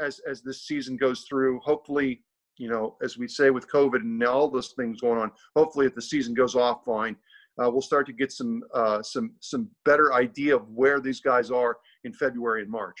as 0.00 0.20
as 0.28 0.42
this 0.42 0.66
season 0.66 0.96
goes 0.96 1.24
through. 1.28 1.60
Hopefully, 1.60 2.22
you 2.56 2.68
know, 2.68 2.96
as 3.02 3.16
we 3.16 3.28
say 3.28 3.50
with 3.50 3.70
COVID 3.70 4.00
and 4.00 4.22
all 4.24 4.50
those 4.50 4.72
things 4.76 5.00
going 5.00 5.18
on, 5.18 5.30
hopefully, 5.54 5.86
if 5.86 5.94
the 5.94 6.02
season 6.02 6.34
goes 6.34 6.54
off 6.54 6.84
fine, 6.84 7.16
uh, 7.62 7.70
we'll 7.70 7.82
start 7.82 8.06
to 8.06 8.12
get 8.12 8.32
some 8.32 8.62
uh, 8.74 9.02
some 9.02 9.32
some 9.40 9.68
better 9.84 10.14
idea 10.14 10.56
of 10.56 10.68
where 10.70 11.00
these 11.00 11.20
guys 11.20 11.50
are 11.50 11.76
in 12.04 12.12
February 12.12 12.62
and 12.62 12.70
March. 12.70 12.96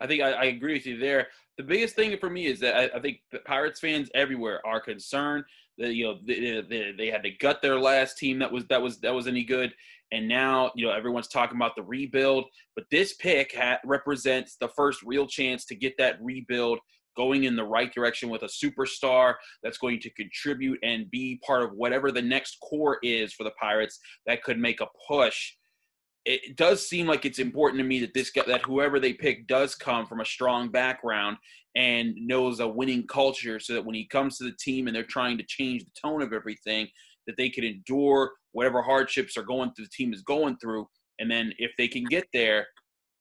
I 0.00 0.06
think 0.06 0.22
I, 0.22 0.32
I 0.32 0.44
agree 0.44 0.74
with 0.74 0.86
you 0.86 0.98
there. 0.98 1.28
The 1.58 1.62
biggest 1.62 1.94
thing 1.94 2.16
for 2.18 2.30
me 2.30 2.46
is 2.46 2.58
that 2.60 2.76
I, 2.76 2.96
I 2.96 3.00
think 3.00 3.18
Pirates 3.44 3.80
fans 3.80 4.10
everywhere 4.14 4.64
are 4.66 4.80
concerned 4.80 5.44
that 5.80 5.94
you 5.94 6.04
know 6.04 6.18
they, 6.26 6.62
they, 6.68 6.92
they, 6.96 7.06
had 7.08 7.22
to 7.22 7.30
gut 7.30 7.60
their 7.62 7.80
last 7.80 8.18
team 8.18 8.38
that 8.38 8.52
was 8.52 8.64
that 8.68 8.80
was 8.80 9.00
that 9.00 9.14
was 9.14 9.26
any 9.26 9.42
good, 9.42 9.72
and 10.12 10.28
now 10.28 10.70
you 10.76 10.86
know 10.86 10.92
everyone's 10.92 11.28
talking 11.28 11.56
about 11.56 11.74
the 11.74 11.82
rebuild. 11.82 12.44
But 12.76 12.84
this 12.90 13.14
pick 13.14 13.56
ha- 13.56 13.80
represents 13.84 14.56
the 14.56 14.68
first 14.68 15.00
real 15.02 15.26
chance 15.26 15.64
to 15.66 15.74
get 15.74 15.94
that 15.98 16.22
rebuild 16.22 16.78
going 17.16 17.44
in 17.44 17.56
the 17.56 17.64
right 17.64 17.92
direction 17.92 18.28
with 18.28 18.42
a 18.42 18.46
superstar 18.46 19.34
that's 19.62 19.78
going 19.78 20.00
to 20.00 20.10
contribute 20.10 20.78
and 20.82 21.10
be 21.10 21.40
part 21.44 21.62
of 21.62 21.72
whatever 21.72 22.12
the 22.12 22.22
next 22.22 22.58
core 22.60 22.98
is 23.02 23.32
for 23.32 23.44
the 23.44 23.50
Pirates 23.60 23.98
that 24.26 24.42
could 24.42 24.58
make 24.58 24.80
a 24.80 24.86
push. 25.08 25.54
It 26.26 26.56
does 26.56 26.86
seem 26.86 27.06
like 27.06 27.24
it's 27.24 27.38
important 27.38 27.80
to 27.80 27.86
me 27.86 28.00
that 28.00 28.12
this 28.12 28.30
guy, 28.30 28.42
that 28.46 28.62
whoever 28.62 29.00
they 29.00 29.14
pick 29.14 29.46
does 29.46 29.74
come 29.74 30.06
from 30.06 30.20
a 30.20 30.24
strong 30.24 30.68
background 30.68 31.38
and 31.76 32.14
knows 32.16 32.60
a 32.60 32.68
winning 32.68 33.06
culture 33.06 33.58
so 33.58 33.72
that 33.72 33.84
when 33.84 33.94
he 33.94 34.06
comes 34.06 34.36
to 34.36 34.44
the 34.44 34.56
team 34.60 34.86
and 34.86 34.94
they're 34.94 35.02
trying 35.02 35.38
to 35.38 35.44
change 35.44 35.84
the 35.84 35.90
tone 36.00 36.20
of 36.20 36.32
everything 36.32 36.88
that 37.26 37.36
they 37.36 37.48
can 37.48 37.64
endure 37.64 38.32
whatever 38.52 38.82
hardships 38.82 39.36
are 39.36 39.42
going 39.42 39.72
through 39.72 39.86
the 39.86 39.90
team 39.90 40.12
is 40.12 40.22
going 40.22 40.56
through 40.58 40.86
and 41.20 41.30
then 41.30 41.52
if 41.58 41.70
they 41.78 41.86
can 41.86 42.04
get 42.04 42.26
there 42.32 42.66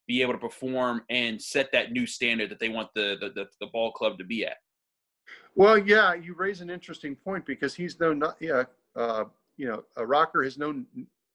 be 0.07 0.23
able 0.23 0.33
to 0.33 0.39
perform 0.39 1.03
and 1.11 1.39
set 1.39 1.71
that 1.71 1.91
new 1.91 2.07
standard 2.07 2.49
that 2.49 2.59
they 2.59 2.69
want 2.69 2.89
the 2.95 3.15
the, 3.21 3.29
the, 3.29 3.45
the 3.61 3.67
ball 3.67 3.91
club 3.91 4.17
to 4.17 4.25
be 4.25 4.43
at. 4.43 4.57
Well, 5.55 5.77
yeah, 5.77 6.15
you 6.15 6.33
raise 6.33 6.61
an 6.61 6.69
interesting 6.69 7.15
point 7.15 7.45
because 7.45 7.75
he's 7.75 7.99
known, 7.99 8.19
not, 8.19 8.37
yeah, 8.39 8.63
uh, 8.95 9.25
you 9.57 9.67
know, 9.67 9.83
a 9.97 10.05
rocker 10.05 10.43
has 10.43 10.57
known 10.57 10.85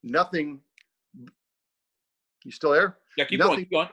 nothing. 0.03 0.61
You 2.45 2.53
still 2.53 2.71
there? 2.71 2.99
Yeah, 3.17 3.25
keep 3.25 3.39
nothing, 3.39 3.55
going. 3.55 3.65
Keep 3.65 3.71
going. 3.71 3.89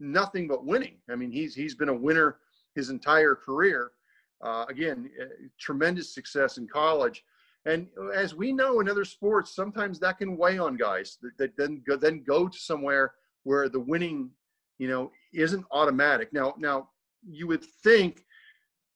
Nothing 0.00 0.48
but 0.48 0.64
winning. 0.64 0.96
I 1.10 1.16
mean, 1.16 1.30
he's 1.30 1.54
he's 1.54 1.74
been 1.74 1.88
a 1.88 1.94
winner 1.94 2.38
his 2.74 2.90
entire 2.90 3.34
career. 3.34 3.92
Uh, 4.40 4.64
again, 4.68 5.10
uh, 5.20 5.24
tremendous 5.58 6.14
success 6.14 6.58
in 6.58 6.68
college. 6.68 7.24
And 7.66 7.88
as 8.14 8.34
we 8.34 8.52
know 8.52 8.80
in 8.80 8.88
other 8.88 9.04
sports, 9.04 9.54
sometimes 9.54 9.98
that 9.98 10.18
can 10.18 10.36
weigh 10.36 10.58
on 10.58 10.76
guys 10.76 11.18
that, 11.22 11.36
that 11.38 11.56
then 11.56 11.82
go, 11.86 11.96
then 11.96 12.22
go 12.22 12.48
to 12.48 12.58
somewhere 12.58 13.14
where 13.42 13.68
the 13.68 13.80
winning, 13.80 14.30
you 14.78 14.88
know, 14.88 15.10
isn't 15.34 15.66
automatic. 15.72 16.32
Now, 16.32 16.54
now 16.56 16.88
you 17.28 17.48
would 17.48 17.64
think, 17.82 18.24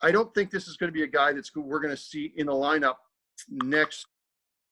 I 0.00 0.12
don't 0.12 0.32
think 0.32 0.50
this 0.50 0.68
is 0.68 0.76
going 0.76 0.88
to 0.88 0.94
be 0.94 1.02
a 1.02 1.08
guy 1.08 1.32
that's 1.32 1.54
we're 1.54 1.80
going 1.80 1.94
to 1.94 2.00
see 2.00 2.32
in 2.36 2.46
the 2.46 2.52
lineup 2.52 2.96
next 3.48 4.06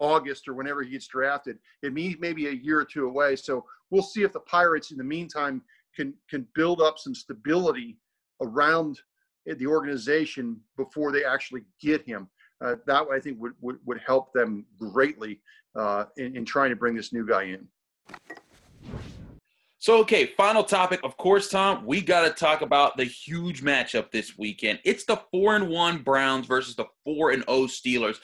August 0.00 0.48
or 0.48 0.54
whenever 0.54 0.82
he 0.82 0.90
gets 0.90 1.06
drafted. 1.06 1.58
It 1.82 1.92
means 1.92 2.16
maybe 2.18 2.48
a 2.48 2.52
year 2.52 2.80
or 2.80 2.84
two 2.84 3.06
away. 3.06 3.36
So 3.36 3.64
we'll 3.90 4.02
see 4.02 4.22
if 4.22 4.32
the 4.32 4.40
Pirates, 4.40 4.90
in 4.90 4.98
the 4.98 5.04
meantime, 5.04 5.62
can 5.94 6.14
can 6.28 6.46
build 6.54 6.80
up 6.80 6.98
some 6.98 7.14
stability 7.14 7.98
around 8.40 9.00
the 9.46 9.66
organization 9.66 10.60
before 10.76 11.12
they 11.12 11.24
actually 11.24 11.62
get 11.80 12.06
him. 12.06 12.28
Uh, 12.62 12.76
that 12.86 13.06
I 13.10 13.18
think 13.18 13.40
would, 13.40 13.52
would, 13.62 13.78
would 13.86 14.00
help 14.06 14.34
them 14.34 14.66
greatly 14.78 15.40
uh, 15.74 16.04
in, 16.18 16.36
in 16.36 16.44
trying 16.44 16.70
to 16.70 16.76
bring 16.76 16.94
this 16.94 17.10
new 17.12 17.26
guy 17.26 17.44
in. 17.44 17.66
So, 19.78 19.96
okay, 20.00 20.26
final 20.36 20.62
topic. 20.62 21.00
Of 21.02 21.16
course, 21.16 21.48
Tom, 21.48 21.86
we 21.86 22.02
got 22.02 22.28
to 22.28 22.30
talk 22.34 22.60
about 22.60 22.98
the 22.98 23.04
huge 23.04 23.62
matchup 23.62 24.10
this 24.10 24.36
weekend. 24.36 24.78
It's 24.84 25.04
the 25.04 25.22
4 25.30 25.56
and 25.56 25.68
1 25.70 26.02
Browns 26.02 26.46
versus 26.46 26.76
the 26.76 26.84
4 27.04 27.30
and 27.30 27.44
0 27.44 27.62
Steelers. 27.62 28.18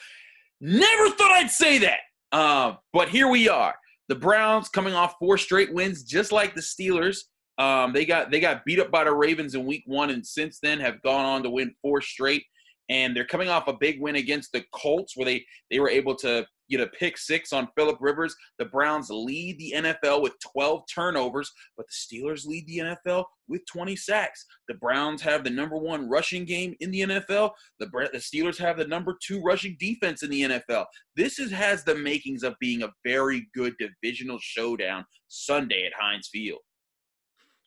Never 0.59 1.09
thought 1.11 1.31
I'd 1.31 1.51
say 1.51 1.77
that. 1.79 1.99
Uh, 2.31 2.75
but 2.93 3.09
here 3.09 3.27
we 3.27 3.47
are. 3.47 3.75
The 4.09 4.15
Browns 4.15 4.69
coming 4.69 4.93
off 4.93 5.15
four 5.19 5.37
straight 5.37 5.73
wins, 5.73 6.03
just 6.03 6.31
like 6.31 6.55
the 6.55 6.61
Steelers. 6.61 7.19
Um, 7.57 7.93
they 7.93 8.05
got 8.05 8.31
they 8.31 8.39
got 8.39 8.63
beat 8.65 8.79
up 8.79 8.91
by 8.91 9.03
the 9.03 9.13
Ravens 9.13 9.55
in 9.55 9.65
Week 9.65 9.83
One, 9.85 10.09
and 10.11 10.25
since 10.25 10.59
then 10.61 10.79
have 10.79 11.01
gone 11.01 11.25
on 11.25 11.43
to 11.43 11.49
win 11.49 11.73
four 11.81 12.01
straight. 12.01 12.43
And 12.89 13.15
they're 13.15 13.25
coming 13.25 13.49
off 13.49 13.67
a 13.67 13.73
big 13.73 13.99
win 13.99 14.15
against 14.15 14.51
the 14.53 14.63
Colts, 14.73 15.17
where 15.17 15.25
they 15.25 15.45
they 15.69 15.79
were 15.79 15.89
able 15.89 16.15
to 16.17 16.45
get 16.69 16.81
a 16.81 16.87
pick 16.87 17.17
six 17.17 17.53
on 17.53 17.67
Philip 17.75 17.97
Rivers. 17.99 18.35
The 18.59 18.65
Browns 18.65 19.09
lead 19.09 19.57
the 19.59 19.73
NFL 19.75 20.21
with 20.21 20.33
12 20.53 20.83
turnovers, 20.93 21.51
but 21.75 21.85
the 21.87 22.17
Steelers 22.17 22.45
lead 22.45 22.67
the 22.67 22.79
NFL 22.79 23.25
with 23.47 23.61
20 23.71 23.95
sacks. 23.95 24.45
The 24.67 24.75
Browns 24.75 25.21
have 25.21 25.43
the 25.43 25.49
number 25.49 25.77
one 25.77 26.09
rushing 26.09 26.45
game 26.45 26.75
in 26.79 26.91
the 26.91 27.01
NFL. 27.01 27.51
The, 27.79 27.87
the 28.11 28.19
Steelers 28.19 28.57
have 28.57 28.77
the 28.77 28.87
number 28.87 29.17
two 29.25 29.41
rushing 29.41 29.77
defense 29.79 30.23
in 30.23 30.29
the 30.29 30.41
NFL. 30.41 30.85
This 31.15 31.39
is, 31.39 31.51
has 31.51 31.83
the 31.83 31.95
makings 31.95 32.43
of 32.43 32.55
being 32.59 32.83
a 32.83 32.91
very 33.05 33.47
good 33.53 33.73
divisional 33.79 34.39
showdown 34.41 35.05
Sunday 35.27 35.85
at 35.85 35.93
Heinz 35.99 36.29
Field. 36.31 36.59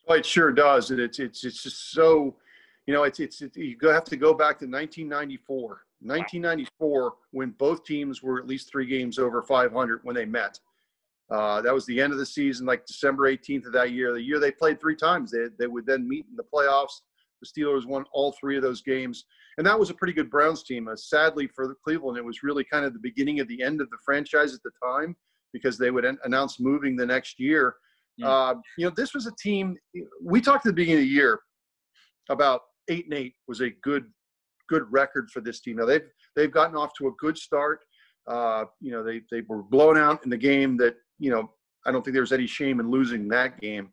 Well, 0.07 0.17
it 0.17 0.25
sure 0.25 0.51
does, 0.51 0.89
and 0.91 0.99
it's 0.99 1.19
it's 1.19 1.43
it's 1.43 1.61
just 1.61 1.91
so, 1.91 2.35
you 2.87 2.93
know, 2.93 3.03
it's, 3.03 3.19
it's 3.19 3.41
you 3.55 3.77
have 3.83 4.03
to 4.05 4.17
go 4.17 4.33
back 4.33 4.57
to 4.59 4.65
1994 4.65 5.81
1994 6.01 7.13
when 7.31 7.51
both 7.51 7.83
teams 7.83 8.23
were 8.23 8.39
at 8.39 8.47
least 8.47 8.71
three 8.71 8.85
games 8.85 9.19
over 9.19 9.41
500 9.41 9.99
when 10.03 10.15
they 10.15 10.25
met. 10.25 10.59
Uh, 11.31 11.61
that 11.61 11.73
was 11.73 11.85
the 11.85 12.01
end 12.01 12.11
of 12.11 12.19
the 12.19 12.25
season, 12.25 12.65
like 12.65 12.85
December 12.85 13.31
18th 13.31 13.67
of 13.67 13.73
that 13.73 13.91
year. 13.91 14.11
The 14.13 14.21
year 14.21 14.39
they 14.39 14.51
played 14.51 14.81
three 14.81 14.95
times, 14.95 15.31
they, 15.31 15.45
they 15.57 15.67
would 15.67 15.85
then 15.85 16.07
meet 16.07 16.25
in 16.29 16.35
the 16.35 16.43
playoffs. 16.43 17.01
The 17.41 17.47
Steelers 17.47 17.85
won 17.85 18.03
all 18.11 18.33
three 18.33 18.57
of 18.57 18.63
those 18.63 18.81
games. 18.81 19.25
And 19.57 19.65
that 19.65 19.79
was 19.79 19.89
a 19.89 19.93
pretty 19.93 20.13
good 20.13 20.29
Browns 20.29 20.63
team. 20.63 20.87
Uh, 20.87 20.95
sadly 20.95 21.47
for 21.47 21.75
Cleveland, 21.83 22.17
it 22.17 22.25
was 22.25 22.43
really 22.43 22.63
kind 22.63 22.85
of 22.85 22.93
the 22.93 22.99
beginning 22.99 23.39
of 23.39 23.47
the 23.47 23.61
end 23.61 23.81
of 23.81 23.89
the 23.89 23.97
franchise 24.05 24.53
at 24.53 24.61
the 24.63 24.71
time 24.83 25.15
because 25.53 25.77
they 25.77 25.91
would 25.91 26.05
an- 26.05 26.19
announce 26.23 26.59
moving 26.59 26.95
the 26.95 27.05
next 27.05 27.39
year. 27.39 27.75
Yeah. 28.17 28.29
Uh, 28.29 28.53
you 28.77 28.85
know, 28.85 28.93
this 28.95 29.13
was 29.13 29.25
a 29.25 29.31
team, 29.41 29.77
we 30.21 30.41
talked 30.41 30.65
at 30.65 30.69
the 30.69 30.73
beginning 30.73 31.03
of 31.03 31.07
the 31.07 31.13
year 31.13 31.39
about 32.29 32.61
eight 32.89 33.05
and 33.05 33.13
eight 33.13 33.35
was 33.47 33.61
a 33.61 33.69
good 33.83 34.05
good 34.71 34.89
record 34.89 35.29
for 35.29 35.41
this 35.41 35.59
team. 35.59 35.75
Now 35.75 35.85
they've 35.85 36.07
they've 36.35 36.51
gotten 36.51 36.77
off 36.77 36.93
to 36.97 37.07
a 37.07 37.11
good 37.19 37.37
start. 37.37 37.83
Uh, 38.25 38.65
you 38.79 38.91
know, 38.91 39.03
they 39.03 39.21
they 39.29 39.41
were 39.47 39.61
blown 39.61 39.97
out 39.97 40.23
in 40.23 40.29
the 40.29 40.37
game 40.37 40.77
that 40.77 40.95
you 41.19 41.29
know 41.29 41.51
I 41.85 41.91
don't 41.91 42.03
think 42.03 42.15
there's 42.15 42.31
any 42.31 42.47
shame 42.47 42.79
in 42.79 42.89
losing 42.89 43.27
that 43.27 43.59
game. 43.59 43.89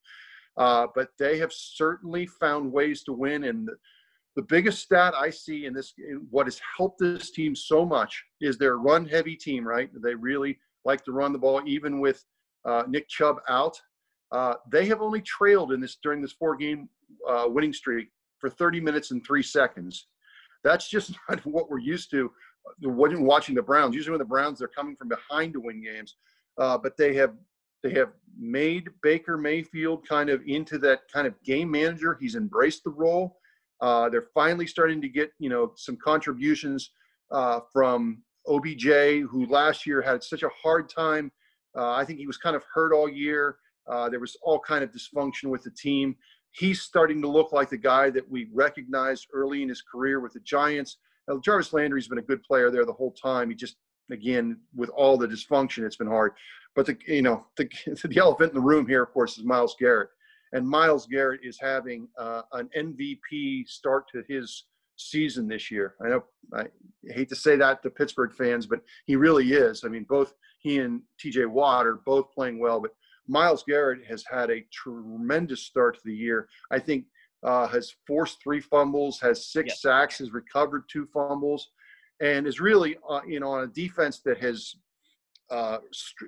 Uh, 0.57 0.87
but 0.95 1.09
they 1.19 1.39
have 1.39 1.53
certainly 1.53 2.27
found 2.27 2.73
ways 2.73 3.03
to 3.05 3.13
win. 3.13 3.45
And 3.45 3.69
the, 3.69 3.75
the 4.37 4.43
biggest 4.43 4.83
stat 4.83 5.15
I 5.17 5.31
see 5.31 5.67
in 5.67 5.73
this, 5.73 5.95
in 5.99 6.27
what 6.31 6.47
has 6.47 6.61
helped 6.77 6.99
this 6.99 7.31
team 7.31 7.55
so 7.55 7.87
much, 7.87 8.25
is 8.41 8.59
their 8.59 8.77
run-heavy 8.79 9.37
team. 9.37 9.67
Right? 9.67 9.91
They 10.03 10.15
really 10.15 10.59
like 10.85 11.05
to 11.05 11.13
run 11.13 11.33
the 11.33 11.39
ball, 11.39 11.63
even 11.67 12.01
with 12.01 12.25
uh, 12.65 12.85
Nick 12.89 13.09
Chubb 13.09 13.37
out. 13.49 13.81
Uh, 14.31 14.55
they 14.71 14.85
have 14.87 15.01
only 15.01 15.23
trailed 15.23 15.73
in 15.73 15.81
this 15.81 15.97
during 16.03 16.21
this 16.21 16.33
four-game 16.33 16.89
uh, 17.29 17.45
winning 17.47 17.73
streak 17.73 18.09
for 18.39 18.51
30 18.51 18.81
minutes 18.81 19.11
and 19.11 19.25
three 19.25 19.43
seconds. 19.43 20.09
That's 20.65 20.89
just 20.89 21.13
not 21.29 21.45
what 21.47 21.71
we're 21.71 21.79
used 21.79 22.11
to 22.13 22.31
uh, 22.67 22.89
when 22.91 23.23
watching 23.23 23.55
the 23.55 23.63
Browns. 23.63 23.95
Usually, 23.95 24.13
when 24.13 24.19
the 24.19 24.25
Browns 24.25 24.59
they're 24.59 24.69
coming 24.69 24.97
from 24.97 25.09
behind 25.09 25.53
to 25.55 25.61
win 25.61 25.83
games, 25.83 26.17
uh, 26.59 26.79
but 26.79 26.97
they 26.97 27.15
have 27.15 27.35
they 27.83 27.93
have 27.93 28.11
made 28.39 28.89
Baker 29.03 29.37
Mayfield 29.37 30.07
kind 30.07 30.31
of 30.31 30.43
into 30.47 30.79
that 30.79 31.01
kind 31.13 31.27
of 31.27 31.41
game 31.45 31.71
manager. 31.71 32.17
He's 32.21 32.35
embraced 32.35 32.85
the 32.85 32.91
role. 32.91 33.39
Uh, 33.81 34.09
they're 34.09 34.29
finally 34.35 34.67
starting 34.67 35.01
to 35.01 35.09
get 35.09 35.31
you 35.39 35.49
know 35.49 35.73
some 35.77 35.97
contributions 35.97 36.91
uh, 37.31 37.61
from 37.73 38.23
OBJ, 38.47 38.87
who 39.31 39.47
last 39.49 39.87
year 39.87 40.03
had 40.03 40.23
such 40.23 40.43
a 40.43 40.51
hard 40.63 40.89
time. 40.89 41.31
Uh, 41.77 41.93
I 41.93 42.05
think 42.05 42.19
he 42.19 42.27
was 42.27 42.39
kind 42.39 42.57
of 42.57 42.65
hurt 42.73 42.93
all 42.93 43.09
year. 43.09 43.57
Uh, 43.89 44.09
there 44.09 44.21
was 44.21 44.37
all 44.43 44.59
kind 44.59 44.83
of 44.83 44.91
dysfunction 44.91 45.45
with 45.45 45.63
the 45.63 45.71
team 45.71 46.17
he's 46.53 46.83
starting 46.83 47.21
to 47.23 47.29
look 47.29 47.53
like 47.53 47.71
the 47.71 47.77
guy 47.77 48.11
that 48.11 48.29
we 48.29 48.49
recognized 48.53 49.27
early 49.33 49.63
in 49.63 49.69
his 49.69 49.83
career 49.83 50.21
with 50.21 50.33
the 50.33 50.41
Giants. 50.41 50.99
Now, 51.29 51.39
Jarvis 51.39 51.73
Landry's 51.73 52.09
been 52.09 52.19
a 52.19 52.23
good 52.23 52.43
player 52.43 52.71
there 52.71 52.85
the 52.85 52.93
whole 52.93 53.13
time. 53.13 53.51
He 53.51 53.57
just, 53.57 53.77
again, 54.11 54.59
with 54.75 54.89
all 54.91 55.17
the 55.17 55.29
dysfunction, 55.29 55.85
it's 55.85 55.97
been 55.97 56.07
hard. 56.07 56.33
But 56.75 56.87
the, 56.87 56.97
you 57.07 57.23
know, 57.23 57.47
the, 57.57 57.69
the 58.05 58.19
elephant 58.19 58.51
in 58.51 58.57
the 58.57 58.67
room 58.67 58.87
here, 58.87 59.03
of 59.03 59.13
course, 59.13 59.39
is 59.39 59.45
Myles 59.45 59.77
Garrett, 59.79 60.11
and 60.53 60.69
Myles 60.69 61.07
Garrett 61.07 61.41
is 61.43 61.59
having 61.61 62.09
uh, 62.19 62.43
an 62.53 62.69
MVP 62.77 63.69
start 63.69 64.05
to 64.13 64.23
his 64.29 64.65
season 64.97 65.47
this 65.47 65.71
year. 65.71 65.95
I 66.05 66.09
know 66.09 66.25
I 66.55 66.67
hate 67.09 67.29
to 67.29 67.37
say 67.37 67.57
that 67.57 67.83
to 67.83 67.91
Pittsburgh 67.91 68.33
fans, 68.33 68.67
but 68.67 68.81
he 69.07 69.17
really 69.17 69.53
is. 69.53 69.85
I 69.85 69.89
mean, 69.89 70.05
both 70.09 70.35
he 70.61 70.81
and 70.81 71.03
T.J. 71.21 71.47
Watt 71.47 71.87
are 71.87 72.01
both 72.05 72.33
playing 72.33 72.59
well, 72.59 72.81
but 72.81 72.93
Myles 73.29 73.63
Garrett 73.67 74.05
has 74.07 74.25
had 74.29 74.51
a 74.51 74.65
tremendous 74.73 75.63
start 75.63 75.95
to 75.97 76.01
the 76.05 76.15
year. 76.15 76.49
I 76.71 76.79
think 76.79 77.05
uh, 77.43 77.69
has 77.69 77.95
forced 78.07 78.43
three 78.43 78.61
fumbles, 78.61 79.21
has 79.21 79.47
six 79.53 79.81
sacks, 79.81 80.19
has 80.19 80.33
recovered 80.33 80.85
two 80.89 81.07
fumbles, 81.13 81.69
and 82.21 82.47
is 82.47 82.61
really 82.61 82.97
uh, 83.09 83.21
you 83.27 83.39
know 83.41 83.51
on 83.51 83.65
a 83.65 83.69
defense 83.69 84.21
that 84.25 84.39
has 84.39 84.75
uh, 85.51 85.79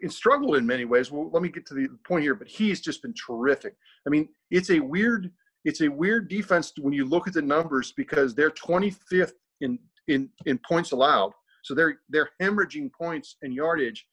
struggled 0.09 0.57
in 0.57 0.67
many 0.67 0.85
ways. 0.85 1.11
Well, 1.11 1.31
let 1.31 1.43
me 1.43 1.49
get 1.49 1.67
to 1.67 1.75
the 1.75 1.89
point 2.07 2.23
here, 2.23 2.35
but 2.35 2.49
he's 2.49 2.81
just 2.81 3.03
been 3.03 3.15
terrific. 3.15 3.75
I 4.07 4.11
mean, 4.11 4.29
it's 4.51 4.71
a 4.71 4.81
weird 4.81 5.31
it's 5.65 5.83
a 5.83 5.89
weird 5.89 6.29
defense 6.29 6.73
when 6.79 6.95
you 6.95 7.05
look 7.05 7.27
at 7.27 7.35
the 7.35 7.43
numbers 7.43 7.93
because 7.93 8.35
they're 8.35 8.51
25th 8.51 9.33
in 9.61 9.79
in 10.09 10.29
in 10.47 10.59
points 10.67 10.93
allowed, 10.93 11.33
so 11.65 11.75
they're 11.75 12.01
they're 12.09 12.31
hemorrhaging 12.41 12.93
points 12.93 13.37
and 13.43 13.53
yardage. 13.53 14.07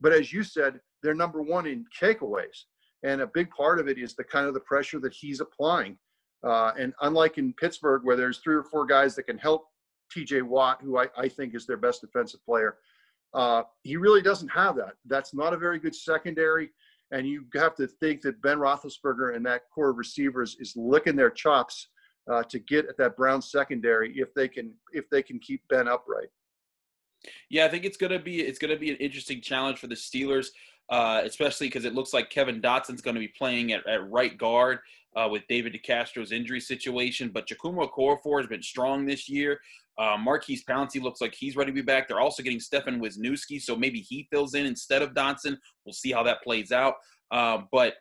But 0.00 0.12
as 0.12 0.32
you 0.32 0.42
said, 0.42 0.80
they're 1.04 1.14
number 1.14 1.42
one 1.42 1.66
in 1.66 1.84
takeaways. 2.00 2.64
And 3.02 3.20
a 3.20 3.26
big 3.26 3.50
part 3.50 3.78
of 3.78 3.86
it 3.86 3.98
is 3.98 4.14
the 4.14 4.24
kind 4.24 4.46
of 4.46 4.54
the 4.54 4.60
pressure 4.60 4.98
that 5.00 5.12
he's 5.12 5.40
applying. 5.40 5.98
Uh, 6.42 6.72
and 6.78 6.94
unlike 7.02 7.38
in 7.38 7.52
Pittsburgh, 7.52 8.02
where 8.04 8.16
there's 8.16 8.38
three 8.38 8.54
or 8.54 8.64
four 8.64 8.86
guys 8.86 9.14
that 9.14 9.24
can 9.24 9.38
help 9.38 9.66
TJ 10.16 10.42
Watt, 10.42 10.80
who 10.82 10.98
I, 10.98 11.06
I 11.16 11.28
think 11.28 11.54
is 11.54 11.66
their 11.66 11.76
best 11.76 12.00
defensive 12.00 12.44
player, 12.44 12.78
uh, 13.34 13.64
he 13.82 13.96
really 13.96 14.22
doesn't 14.22 14.48
have 14.48 14.76
that. 14.76 14.94
That's 15.06 15.34
not 15.34 15.52
a 15.52 15.58
very 15.58 15.78
good 15.78 15.94
secondary. 15.94 16.70
And 17.10 17.28
you 17.28 17.44
have 17.54 17.74
to 17.76 17.86
think 17.86 18.22
that 18.22 18.40
Ben 18.40 18.58
Roethlisberger 18.58 19.36
and 19.36 19.44
that 19.44 19.62
core 19.74 19.90
of 19.90 19.98
receivers 19.98 20.56
is 20.58 20.72
licking 20.74 21.16
their 21.16 21.30
chops 21.30 21.88
uh, 22.32 22.42
to 22.44 22.58
get 22.58 22.88
at 22.88 22.96
that 22.96 23.16
Brown 23.16 23.42
secondary 23.42 24.12
if 24.16 24.32
they 24.34 24.48
can 24.48 24.72
if 24.92 25.10
they 25.10 25.22
can 25.22 25.38
keep 25.38 25.60
Ben 25.68 25.86
upright. 25.86 26.28
Yeah, 27.50 27.66
I 27.66 27.68
think 27.68 27.84
it's 27.84 27.96
gonna 27.96 28.18
be 28.18 28.40
it's 28.40 28.58
gonna 28.58 28.78
be 28.78 28.90
an 28.90 28.96
interesting 28.96 29.40
challenge 29.40 29.78
for 29.78 29.86
the 29.86 29.94
Steelers 29.94 30.48
uh, 30.90 31.22
especially 31.24 31.66
because 31.68 31.84
it 31.84 31.94
looks 31.94 32.12
like 32.12 32.30
Kevin 32.30 32.60
Dotson's 32.60 33.00
going 33.00 33.14
to 33.14 33.20
be 33.20 33.32
playing 33.36 33.72
at, 33.72 33.86
at 33.86 34.10
right 34.10 34.36
guard 34.36 34.78
uh, 35.16 35.28
with 35.30 35.42
David 35.48 35.74
DeCastro's 35.74 36.32
injury 36.32 36.60
situation. 36.60 37.30
But 37.32 37.46
Chukwuma 37.46 37.90
Okorafor 37.90 38.40
has 38.40 38.48
been 38.48 38.62
strong 38.62 39.06
this 39.06 39.28
year. 39.28 39.60
Uh, 39.96 40.16
Maurkice 40.18 40.64
Pouncey 40.64 41.00
looks 41.00 41.20
like 41.20 41.34
he's 41.34 41.56
ready 41.56 41.70
to 41.70 41.74
be 41.74 41.82
back. 41.82 42.08
They're 42.08 42.20
also 42.20 42.42
getting 42.42 42.60
Stefan 42.60 43.00
Wisniewski, 43.00 43.62
so 43.62 43.76
maybe 43.76 44.00
he 44.00 44.26
fills 44.30 44.54
in 44.54 44.66
instead 44.66 45.02
of 45.02 45.14
Dotson. 45.14 45.56
We'll 45.84 45.92
see 45.92 46.10
how 46.10 46.24
that 46.24 46.42
plays 46.42 46.72
out. 46.72 46.94
Uh, 47.30 47.58
but 47.70 47.94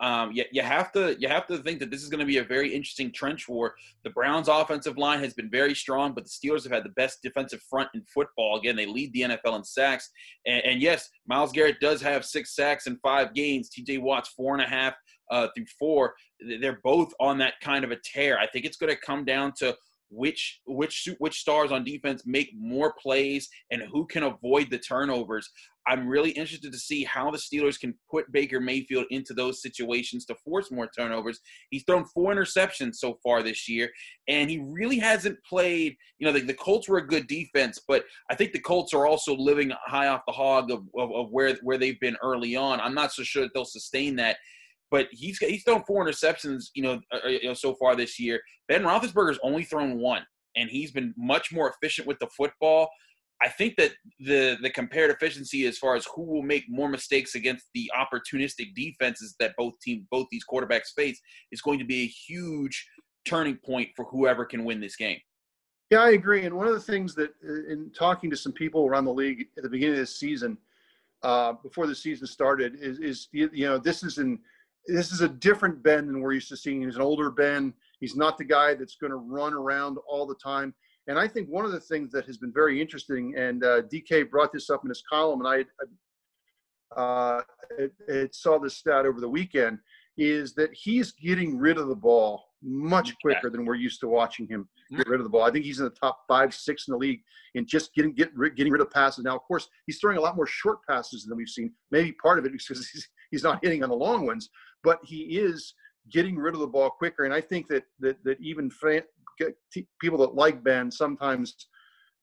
um, 0.00 0.32
you, 0.32 0.44
you 0.52 0.62
have 0.62 0.92
to 0.92 1.16
you 1.18 1.28
have 1.28 1.46
to 1.46 1.58
think 1.58 1.78
that 1.80 1.90
this 1.90 2.02
is 2.02 2.08
going 2.08 2.20
to 2.20 2.26
be 2.26 2.38
a 2.38 2.44
very 2.44 2.74
interesting 2.74 3.10
trench 3.12 3.48
war. 3.48 3.74
The 4.04 4.10
Browns' 4.10 4.48
offensive 4.48 4.98
line 4.98 5.20
has 5.20 5.32
been 5.32 5.50
very 5.50 5.74
strong, 5.74 6.12
but 6.12 6.24
the 6.24 6.30
Steelers 6.30 6.62
have 6.64 6.72
had 6.72 6.84
the 6.84 6.90
best 6.90 7.22
defensive 7.22 7.62
front 7.68 7.88
in 7.94 8.02
football. 8.12 8.58
Again, 8.58 8.76
they 8.76 8.86
lead 8.86 9.12
the 9.12 9.22
NFL 9.22 9.56
in 9.56 9.64
sacks. 9.64 10.10
And, 10.44 10.62
and 10.64 10.82
yes, 10.82 11.08
Myles 11.26 11.52
Garrett 11.52 11.80
does 11.80 12.02
have 12.02 12.24
six 12.24 12.54
sacks 12.54 12.86
and 12.86 13.00
five 13.00 13.32
games. 13.34 13.70
T.J. 13.70 13.98
Watt's 13.98 14.28
four 14.28 14.54
and 14.54 14.62
a 14.62 14.68
half 14.68 14.94
uh, 15.30 15.48
through 15.56 15.66
four. 15.78 16.14
They're 16.60 16.80
both 16.84 17.12
on 17.18 17.38
that 17.38 17.54
kind 17.62 17.84
of 17.84 17.90
a 17.90 17.96
tear. 18.04 18.38
I 18.38 18.46
think 18.46 18.66
it's 18.66 18.76
going 18.76 18.94
to 18.94 19.00
come 19.00 19.24
down 19.24 19.52
to 19.58 19.76
which 20.08 20.60
which 20.66 21.08
which 21.18 21.40
stars 21.40 21.72
on 21.72 21.82
defense 21.82 22.22
make 22.26 22.50
more 22.56 22.94
plays 23.02 23.48
and 23.70 23.82
who 23.90 24.06
can 24.06 24.22
avoid 24.22 24.70
the 24.70 24.78
turnovers. 24.78 25.50
I'm 25.86 26.08
really 26.08 26.30
interested 26.30 26.72
to 26.72 26.78
see 26.78 27.04
how 27.04 27.30
the 27.30 27.38
Steelers 27.38 27.78
can 27.78 27.94
put 28.10 28.30
Baker 28.32 28.60
Mayfield 28.60 29.06
into 29.10 29.34
those 29.34 29.62
situations 29.62 30.24
to 30.26 30.34
force 30.34 30.70
more 30.70 30.88
turnovers. 30.88 31.40
He's 31.70 31.84
thrown 31.84 32.04
four 32.06 32.34
interceptions 32.34 32.96
so 32.96 33.18
far 33.22 33.42
this 33.42 33.68
year, 33.68 33.90
and 34.28 34.50
he 34.50 34.58
really 34.58 34.98
hasn't 34.98 35.38
played. 35.48 35.96
You 36.18 36.26
know, 36.26 36.32
the, 36.32 36.40
the 36.40 36.54
Colts 36.54 36.88
were 36.88 36.98
a 36.98 37.06
good 37.06 37.26
defense, 37.26 37.80
but 37.86 38.04
I 38.30 38.34
think 38.34 38.52
the 38.52 38.60
Colts 38.60 38.92
are 38.94 39.06
also 39.06 39.36
living 39.36 39.72
high 39.86 40.08
off 40.08 40.22
the 40.26 40.32
hog 40.32 40.70
of, 40.70 40.82
of, 40.98 41.12
of 41.12 41.30
where 41.30 41.56
where 41.62 41.78
they've 41.78 42.00
been 42.00 42.16
early 42.22 42.56
on. 42.56 42.80
I'm 42.80 42.94
not 42.94 43.12
so 43.12 43.22
sure 43.22 43.42
that 43.42 43.54
they'll 43.54 43.64
sustain 43.64 44.16
that 44.16 44.36
but 44.90 45.08
he's 45.10 45.38
he's 45.38 45.64
thrown 45.64 45.82
four 45.84 46.06
interceptions, 46.06 46.66
you 46.74 46.82
know, 46.82 47.00
uh, 47.12 47.18
uh, 47.24 47.28
you 47.28 47.48
know, 47.48 47.54
so 47.54 47.74
far 47.74 47.96
this 47.96 48.18
year. 48.18 48.40
Ben 48.68 48.82
Roethlisberger's 48.82 49.38
only 49.42 49.64
thrown 49.64 49.98
one, 49.98 50.24
and 50.56 50.70
he's 50.70 50.92
been 50.92 51.14
much 51.16 51.52
more 51.52 51.70
efficient 51.70 52.06
with 52.06 52.18
the 52.18 52.28
football. 52.28 52.88
I 53.42 53.48
think 53.48 53.76
that 53.76 53.92
the 54.18 54.56
the 54.62 54.70
compared 54.70 55.10
efficiency 55.10 55.66
as 55.66 55.78
far 55.78 55.94
as 55.94 56.06
who 56.14 56.22
will 56.22 56.42
make 56.42 56.64
more 56.68 56.88
mistakes 56.88 57.34
against 57.34 57.66
the 57.74 57.90
opportunistic 57.94 58.74
defenses 58.74 59.34
that 59.40 59.54
both 59.58 59.74
team 59.82 60.06
both 60.10 60.26
these 60.30 60.44
quarterbacks 60.50 60.94
face 60.96 61.20
is 61.52 61.60
going 61.60 61.78
to 61.78 61.84
be 61.84 62.02
a 62.02 62.06
huge 62.06 62.86
turning 63.26 63.56
point 63.56 63.90
for 63.94 64.06
whoever 64.06 64.44
can 64.44 64.64
win 64.64 64.80
this 64.80 64.96
game. 64.96 65.18
Yeah, 65.90 66.00
I 66.00 66.10
agree. 66.10 66.44
And 66.44 66.56
one 66.56 66.66
of 66.66 66.74
the 66.74 66.80
things 66.80 67.14
that 67.14 67.30
uh, 67.46 67.72
in 67.72 67.90
talking 67.96 68.30
to 68.30 68.36
some 68.36 68.52
people 68.52 68.86
around 68.86 69.04
the 69.04 69.12
league 69.12 69.46
at 69.56 69.62
the 69.62 69.68
beginning 69.68 69.94
of 69.94 70.00
this 70.00 70.18
season, 70.18 70.58
uh, 71.22 71.52
before 71.62 71.86
the 71.86 71.94
season 71.94 72.26
started, 72.26 72.76
is, 72.80 72.98
is 72.98 73.28
you 73.32 73.66
know 73.66 73.78
this 73.78 74.02
is 74.02 74.18
in 74.18 74.38
this 74.86 75.12
is 75.12 75.20
a 75.20 75.28
different 75.28 75.82
Ben 75.82 76.06
than 76.06 76.20
we're 76.20 76.32
used 76.32 76.48
to 76.48 76.56
seeing. 76.56 76.82
He's 76.82 76.96
an 76.96 77.02
older 77.02 77.30
Ben. 77.30 77.74
He's 78.00 78.16
not 78.16 78.38
the 78.38 78.44
guy 78.44 78.74
that's 78.74 78.96
going 78.96 79.10
to 79.10 79.16
run 79.16 79.54
around 79.54 79.98
all 80.08 80.26
the 80.26 80.36
time. 80.36 80.74
And 81.08 81.18
I 81.18 81.28
think 81.28 81.48
one 81.48 81.64
of 81.64 81.72
the 81.72 81.80
things 81.80 82.10
that 82.12 82.26
has 82.26 82.38
been 82.38 82.52
very 82.52 82.80
interesting, 82.80 83.34
and 83.36 83.64
uh, 83.64 83.82
DK 83.82 84.28
brought 84.28 84.52
this 84.52 84.70
up 84.70 84.82
in 84.84 84.88
his 84.88 85.02
column, 85.08 85.44
and 85.44 85.66
I 86.96 87.00
uh, 87.00 87.42
it, 87.78 87.92
it 88.08 88.34
saw 88.34 88.58
this 88.58 88.76
stat 88.76 89.06
over 89.06 89.20
the 89.20 89.28
weekend, 89.28 89.78
is 90.18 90.54
that 90.54 90.70
he's 90.72 91.12
getting 91.12 91.58
rid 91.58 91.78
of 91.78 91.88
the 91.88 91.94
ball 91.94 92.42
much 92.62 93.14
quicker 93.20 93.50
than 93.50 93.64
we're 93.64 93.74
used 93.74 94.00
to 94.00 94.08
watching 94.08 94.46
him 94.48 94.68
get 94.96 95.06
rid 95.08 95.20
of 95.20 95.24
the 95.24 95.30
ball. 95.30 95.42
I 95.42 95.50
think 95.50 95.64
he's 95.64 95.78
in 95.78 95.84
the 95.84 95.90
top 95.90 96.20
five, 96.26 96.54
six 96.54 96.88
in 96.88 96.92
the 96.92 96.98
league 96.98 97.20
in 97.54 97.66
just 97.66 97.94
getting 97.94 98.12
get, 98.12 98.30
getting 98.56 98.72
rid 98.72 98.80
of 98.80 98.90
passes. 98.90 99.24
Now, 99.24 99.36
of 99.36 99.42
course, 99.42 99.68
he's 99.86 99.98
throwing 99.98 100.16
a 100.16 100.20
lot 100.20 100.36
more 100.36 100.46
short 100.46 100.78
passes 100.88 101.24
than 101.24 101.36
we've 101.36 101.48
seen. 101.48 101.72
Maybe 101.90 102.12
part 102.12 102.38
of 102.38 102.44
it 102.46 102.52
because 102.52 102.88
he's, 102.92 103.08
he's 103.30 103.42
not 103.42 103.62
hitting 103.62 103.82
on 103.82 103.90
the 103.90 103.96
long 103.96 104.26
ones, 104.26 104.48
but 104.82 104.98
he 105.04 105.38
is 105.38 105.74
getting 106.10 106.36
rid 106.36 106.54
of 106.54 106.60
the 106.60 106.66
ball 106.66 106.90
quicker. 106.90 107.24
And 107.24 107.34
I 107.34 107.40
think 107.40 107.68
that 107.68 107.84
that 108.00 108.16
that 108.24 108.38
even 108.40 108.70
fan, 108.70 109.02
people 110.00 110.18
that 110.18 110.34
like 110.34 110.62
Ben 110.62 110.90
sometimes 110.90 111.54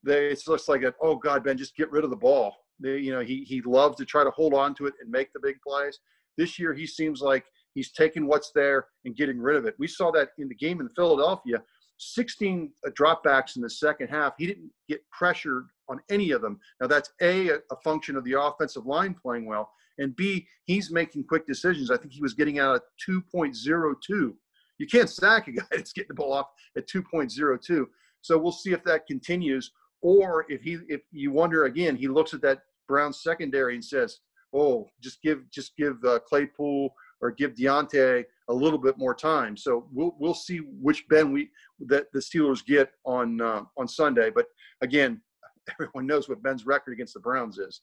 they 0.04 0.26
it's 0.26 0.44
just 0.44 0.68
like 0.68 0.82
a, 0.82 0.94
oh 1.02 1.16
God, 1.16 1.44
Ben, 1.44 1.56
just 1.56 1.76
get 1.76 1.90
rid 1.90 2.04
of 2.04 2.10
the 2.10 2.16
ball. 2.16 2.54
They, 2.80 2.98
you 2.98 3.12
know, 3.12 3.20
he 3.20 3.44
he 3.44 3.62
loves 3.62 3.96
to 3.96 4.04
try 4.04 4.24
to 4.24 4.30
hold 4.30 4.54
on 4.54 4.74
to 4.76 4.86
it 4.86 4.94
and 5.00 5.10
make 5.10 5.32
the 5.32 5.40
big 5.40 5.56
plays. 5.66 5.98
This 6.36 6.58
year, 6.58 6.74
he 6.74 6.86
seems 6.86 7.20
like 7.20 7.44
he's 7.74 7.92
taking 7.92 8.26
what's 8.26 8.50
there 8.54 8.86
and 9.04 9.16
getting 9.16 9.38
rid 9.38 9.56
of 9.56 9.66
it. 9.66 9.74
We 9.78 9.86
saw 9.86 10.10
that 10.12 10.30
in 10.38 10.48
the 10.48 10.54
game 10.54 10.80
in 10.80 10.88
Philadelphia. 10.90 11.62
16 11.98 12.72
uh, 12.84 12.90
dropbacks 12.90 13.54
in 13.54 13.62
the 13.62 13.70
second 13.70 14.08
half. 14.08 14.34
He 14.36 14.48
didn't 14.48 14.68
get 14.88 15.00
pressured 15.12 15.68
on 15.88 16.00
any 16.10 16.32
of 16.32 16.42
them. 16.42 16.58
Now 16.80 16.88
that's 16.88 17.10
a 17.22 17.50
a 17.50 17.76
function 17.82 18.16
of 18.16 18.24
the 18.24 18.38
offensive 18.40 18.84
line 18.84 19.14
playing 19.14 19.46
well, 19.46 19.70
and 19.98 20.14
B, 20.16 20.46
he's 20.64 20.90
making 20.90 21.24
quick 21.24 21.46
decisions. 21.46 21.90
I 21.90 21.96
think 21.96 22.12
he 22.12 22.20
was 22.20 22.34
getting 22.34 22.58
out 22.58 22.76
of 22.76 22.82
2.02. 23.08 24.34
You 24.78 24.86
can't 24.86 25.10
sack 25.10 25.48
a 25.48 25.52
guy 25.52 25.64
that's 25.70 25.92
getting 25.92 26.08
the 26.08 26.14
ball 26.14 26.32
off 26.32 26.48
at 26.76 26.88
2.02. 26.88 27.86
So 28.20 28.38
we'll 28.38 28.52
see 28.52 28.72
if 28.72 28.82
that 28.84 29.06
continues, 29.06 29.72
or 30.02 30.46
if 30.48 30.62
he, 30.62 30.78
if 30.88 31.02
you 31.12 31.30
wonder 31.30 31.64
again, 31.64 31.96
he 31.96 32.08
looks 32.08 32.34
at 32.34 32.42
that 32.42 32.60
Brown 32.88 33.12
secondary 33.12 33.74
and 33.74 33.84
says, 33.84 34.20
"Oh, 34.52 34.88
just 35.02 35.22
give, 35.22 35.50
just 35.50 35.76
give 35.76 36.02
uh, 36.04 36.20
Claypool 36.20 36.94
or 37.20 37.30
give 37.30 37.54
Diontae 37.54 38.24
a 38.48 38.54
little 38.54 38.78
bit 38.78 38.98
more 38.98 39.14
time." 39.14 39.56
So 39.56 39.86
we'll 39.92 40.14
we'll 40.18 40.34
see 40.34 40.58
which 40.58 41.06
Ben 41.08 41.32
we 41.32 41.50
that 41.86 42.06
the 42.12 42.20
Steelers 42.20 42.64
get 42.64 42.92
on 43.04 43.40
uh, 43.40 43.62
on 43.76 43.88
Sunday. 43.88 44.30
But 44.30 44.46
again, 44.82 45.20
everyone 45.70 46.06
knows 46.06 46.28
what 46.28 46.42
Ben's 46.42 46.66
record 46.66 46.92
against 46.92 47.14
the 47.14 47.20
Browns 47.20 47.58
is. 47.58 47.82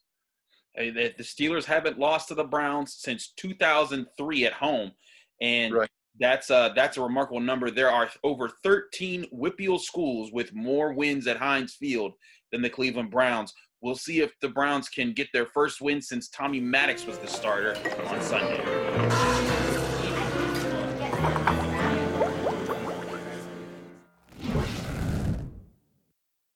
The 0.75 1.13
Steelers 1.19 1.65
haven't 1.65 1.99
lost 1.99 2.29
to 2.29 2.35
the 2.35 2.45
Browns 2.45 2.95
since 2.97 3.33
2003 3.37 4.45
at 4.45 4.53
home, 4.53 4.91
and 5.41 5.73
right. 5.73 5.89
That's 6.19 6.49
a 6.49 6.71
that's 6.75 6.97
a 6.97 7.01
remarkable 7.01 7.39
number. 7.39 7.71
There 7.71 7.89
are 7.89 8.09
over 8.23 8.49
13 8.63 9.27
WPIAL 9.33 9.79
schools 9.79 10.31
with 10.31 10.53
more 10.53 10.93
wins 10.93 11.27
at 11.27 11.37
Heinz 11.37 11.75
Field 11.75 12.13
than 12.51 12.61
the 12.61 12.69
Cleveland 12.69 13.11
Browns. 13.11 13.53
We'll 13.81 13.95
see 13.95 14.21
if 14.21 14.31
the 14.41 14.49
Browns 14.49 14.89
can 14.89 15.13
get 15.13 15.27
their 15.33 15.47
first 15.47 15.81
win 15.81 16.01
since 16.01 16.29
Tommy 16.29 16.59
Maddox 16.59 17.05
was 17.05 17.17
the 17.17 17.27
starter 17.27 17.75
on 18.05 18.21
Sunday. 18.21 19.50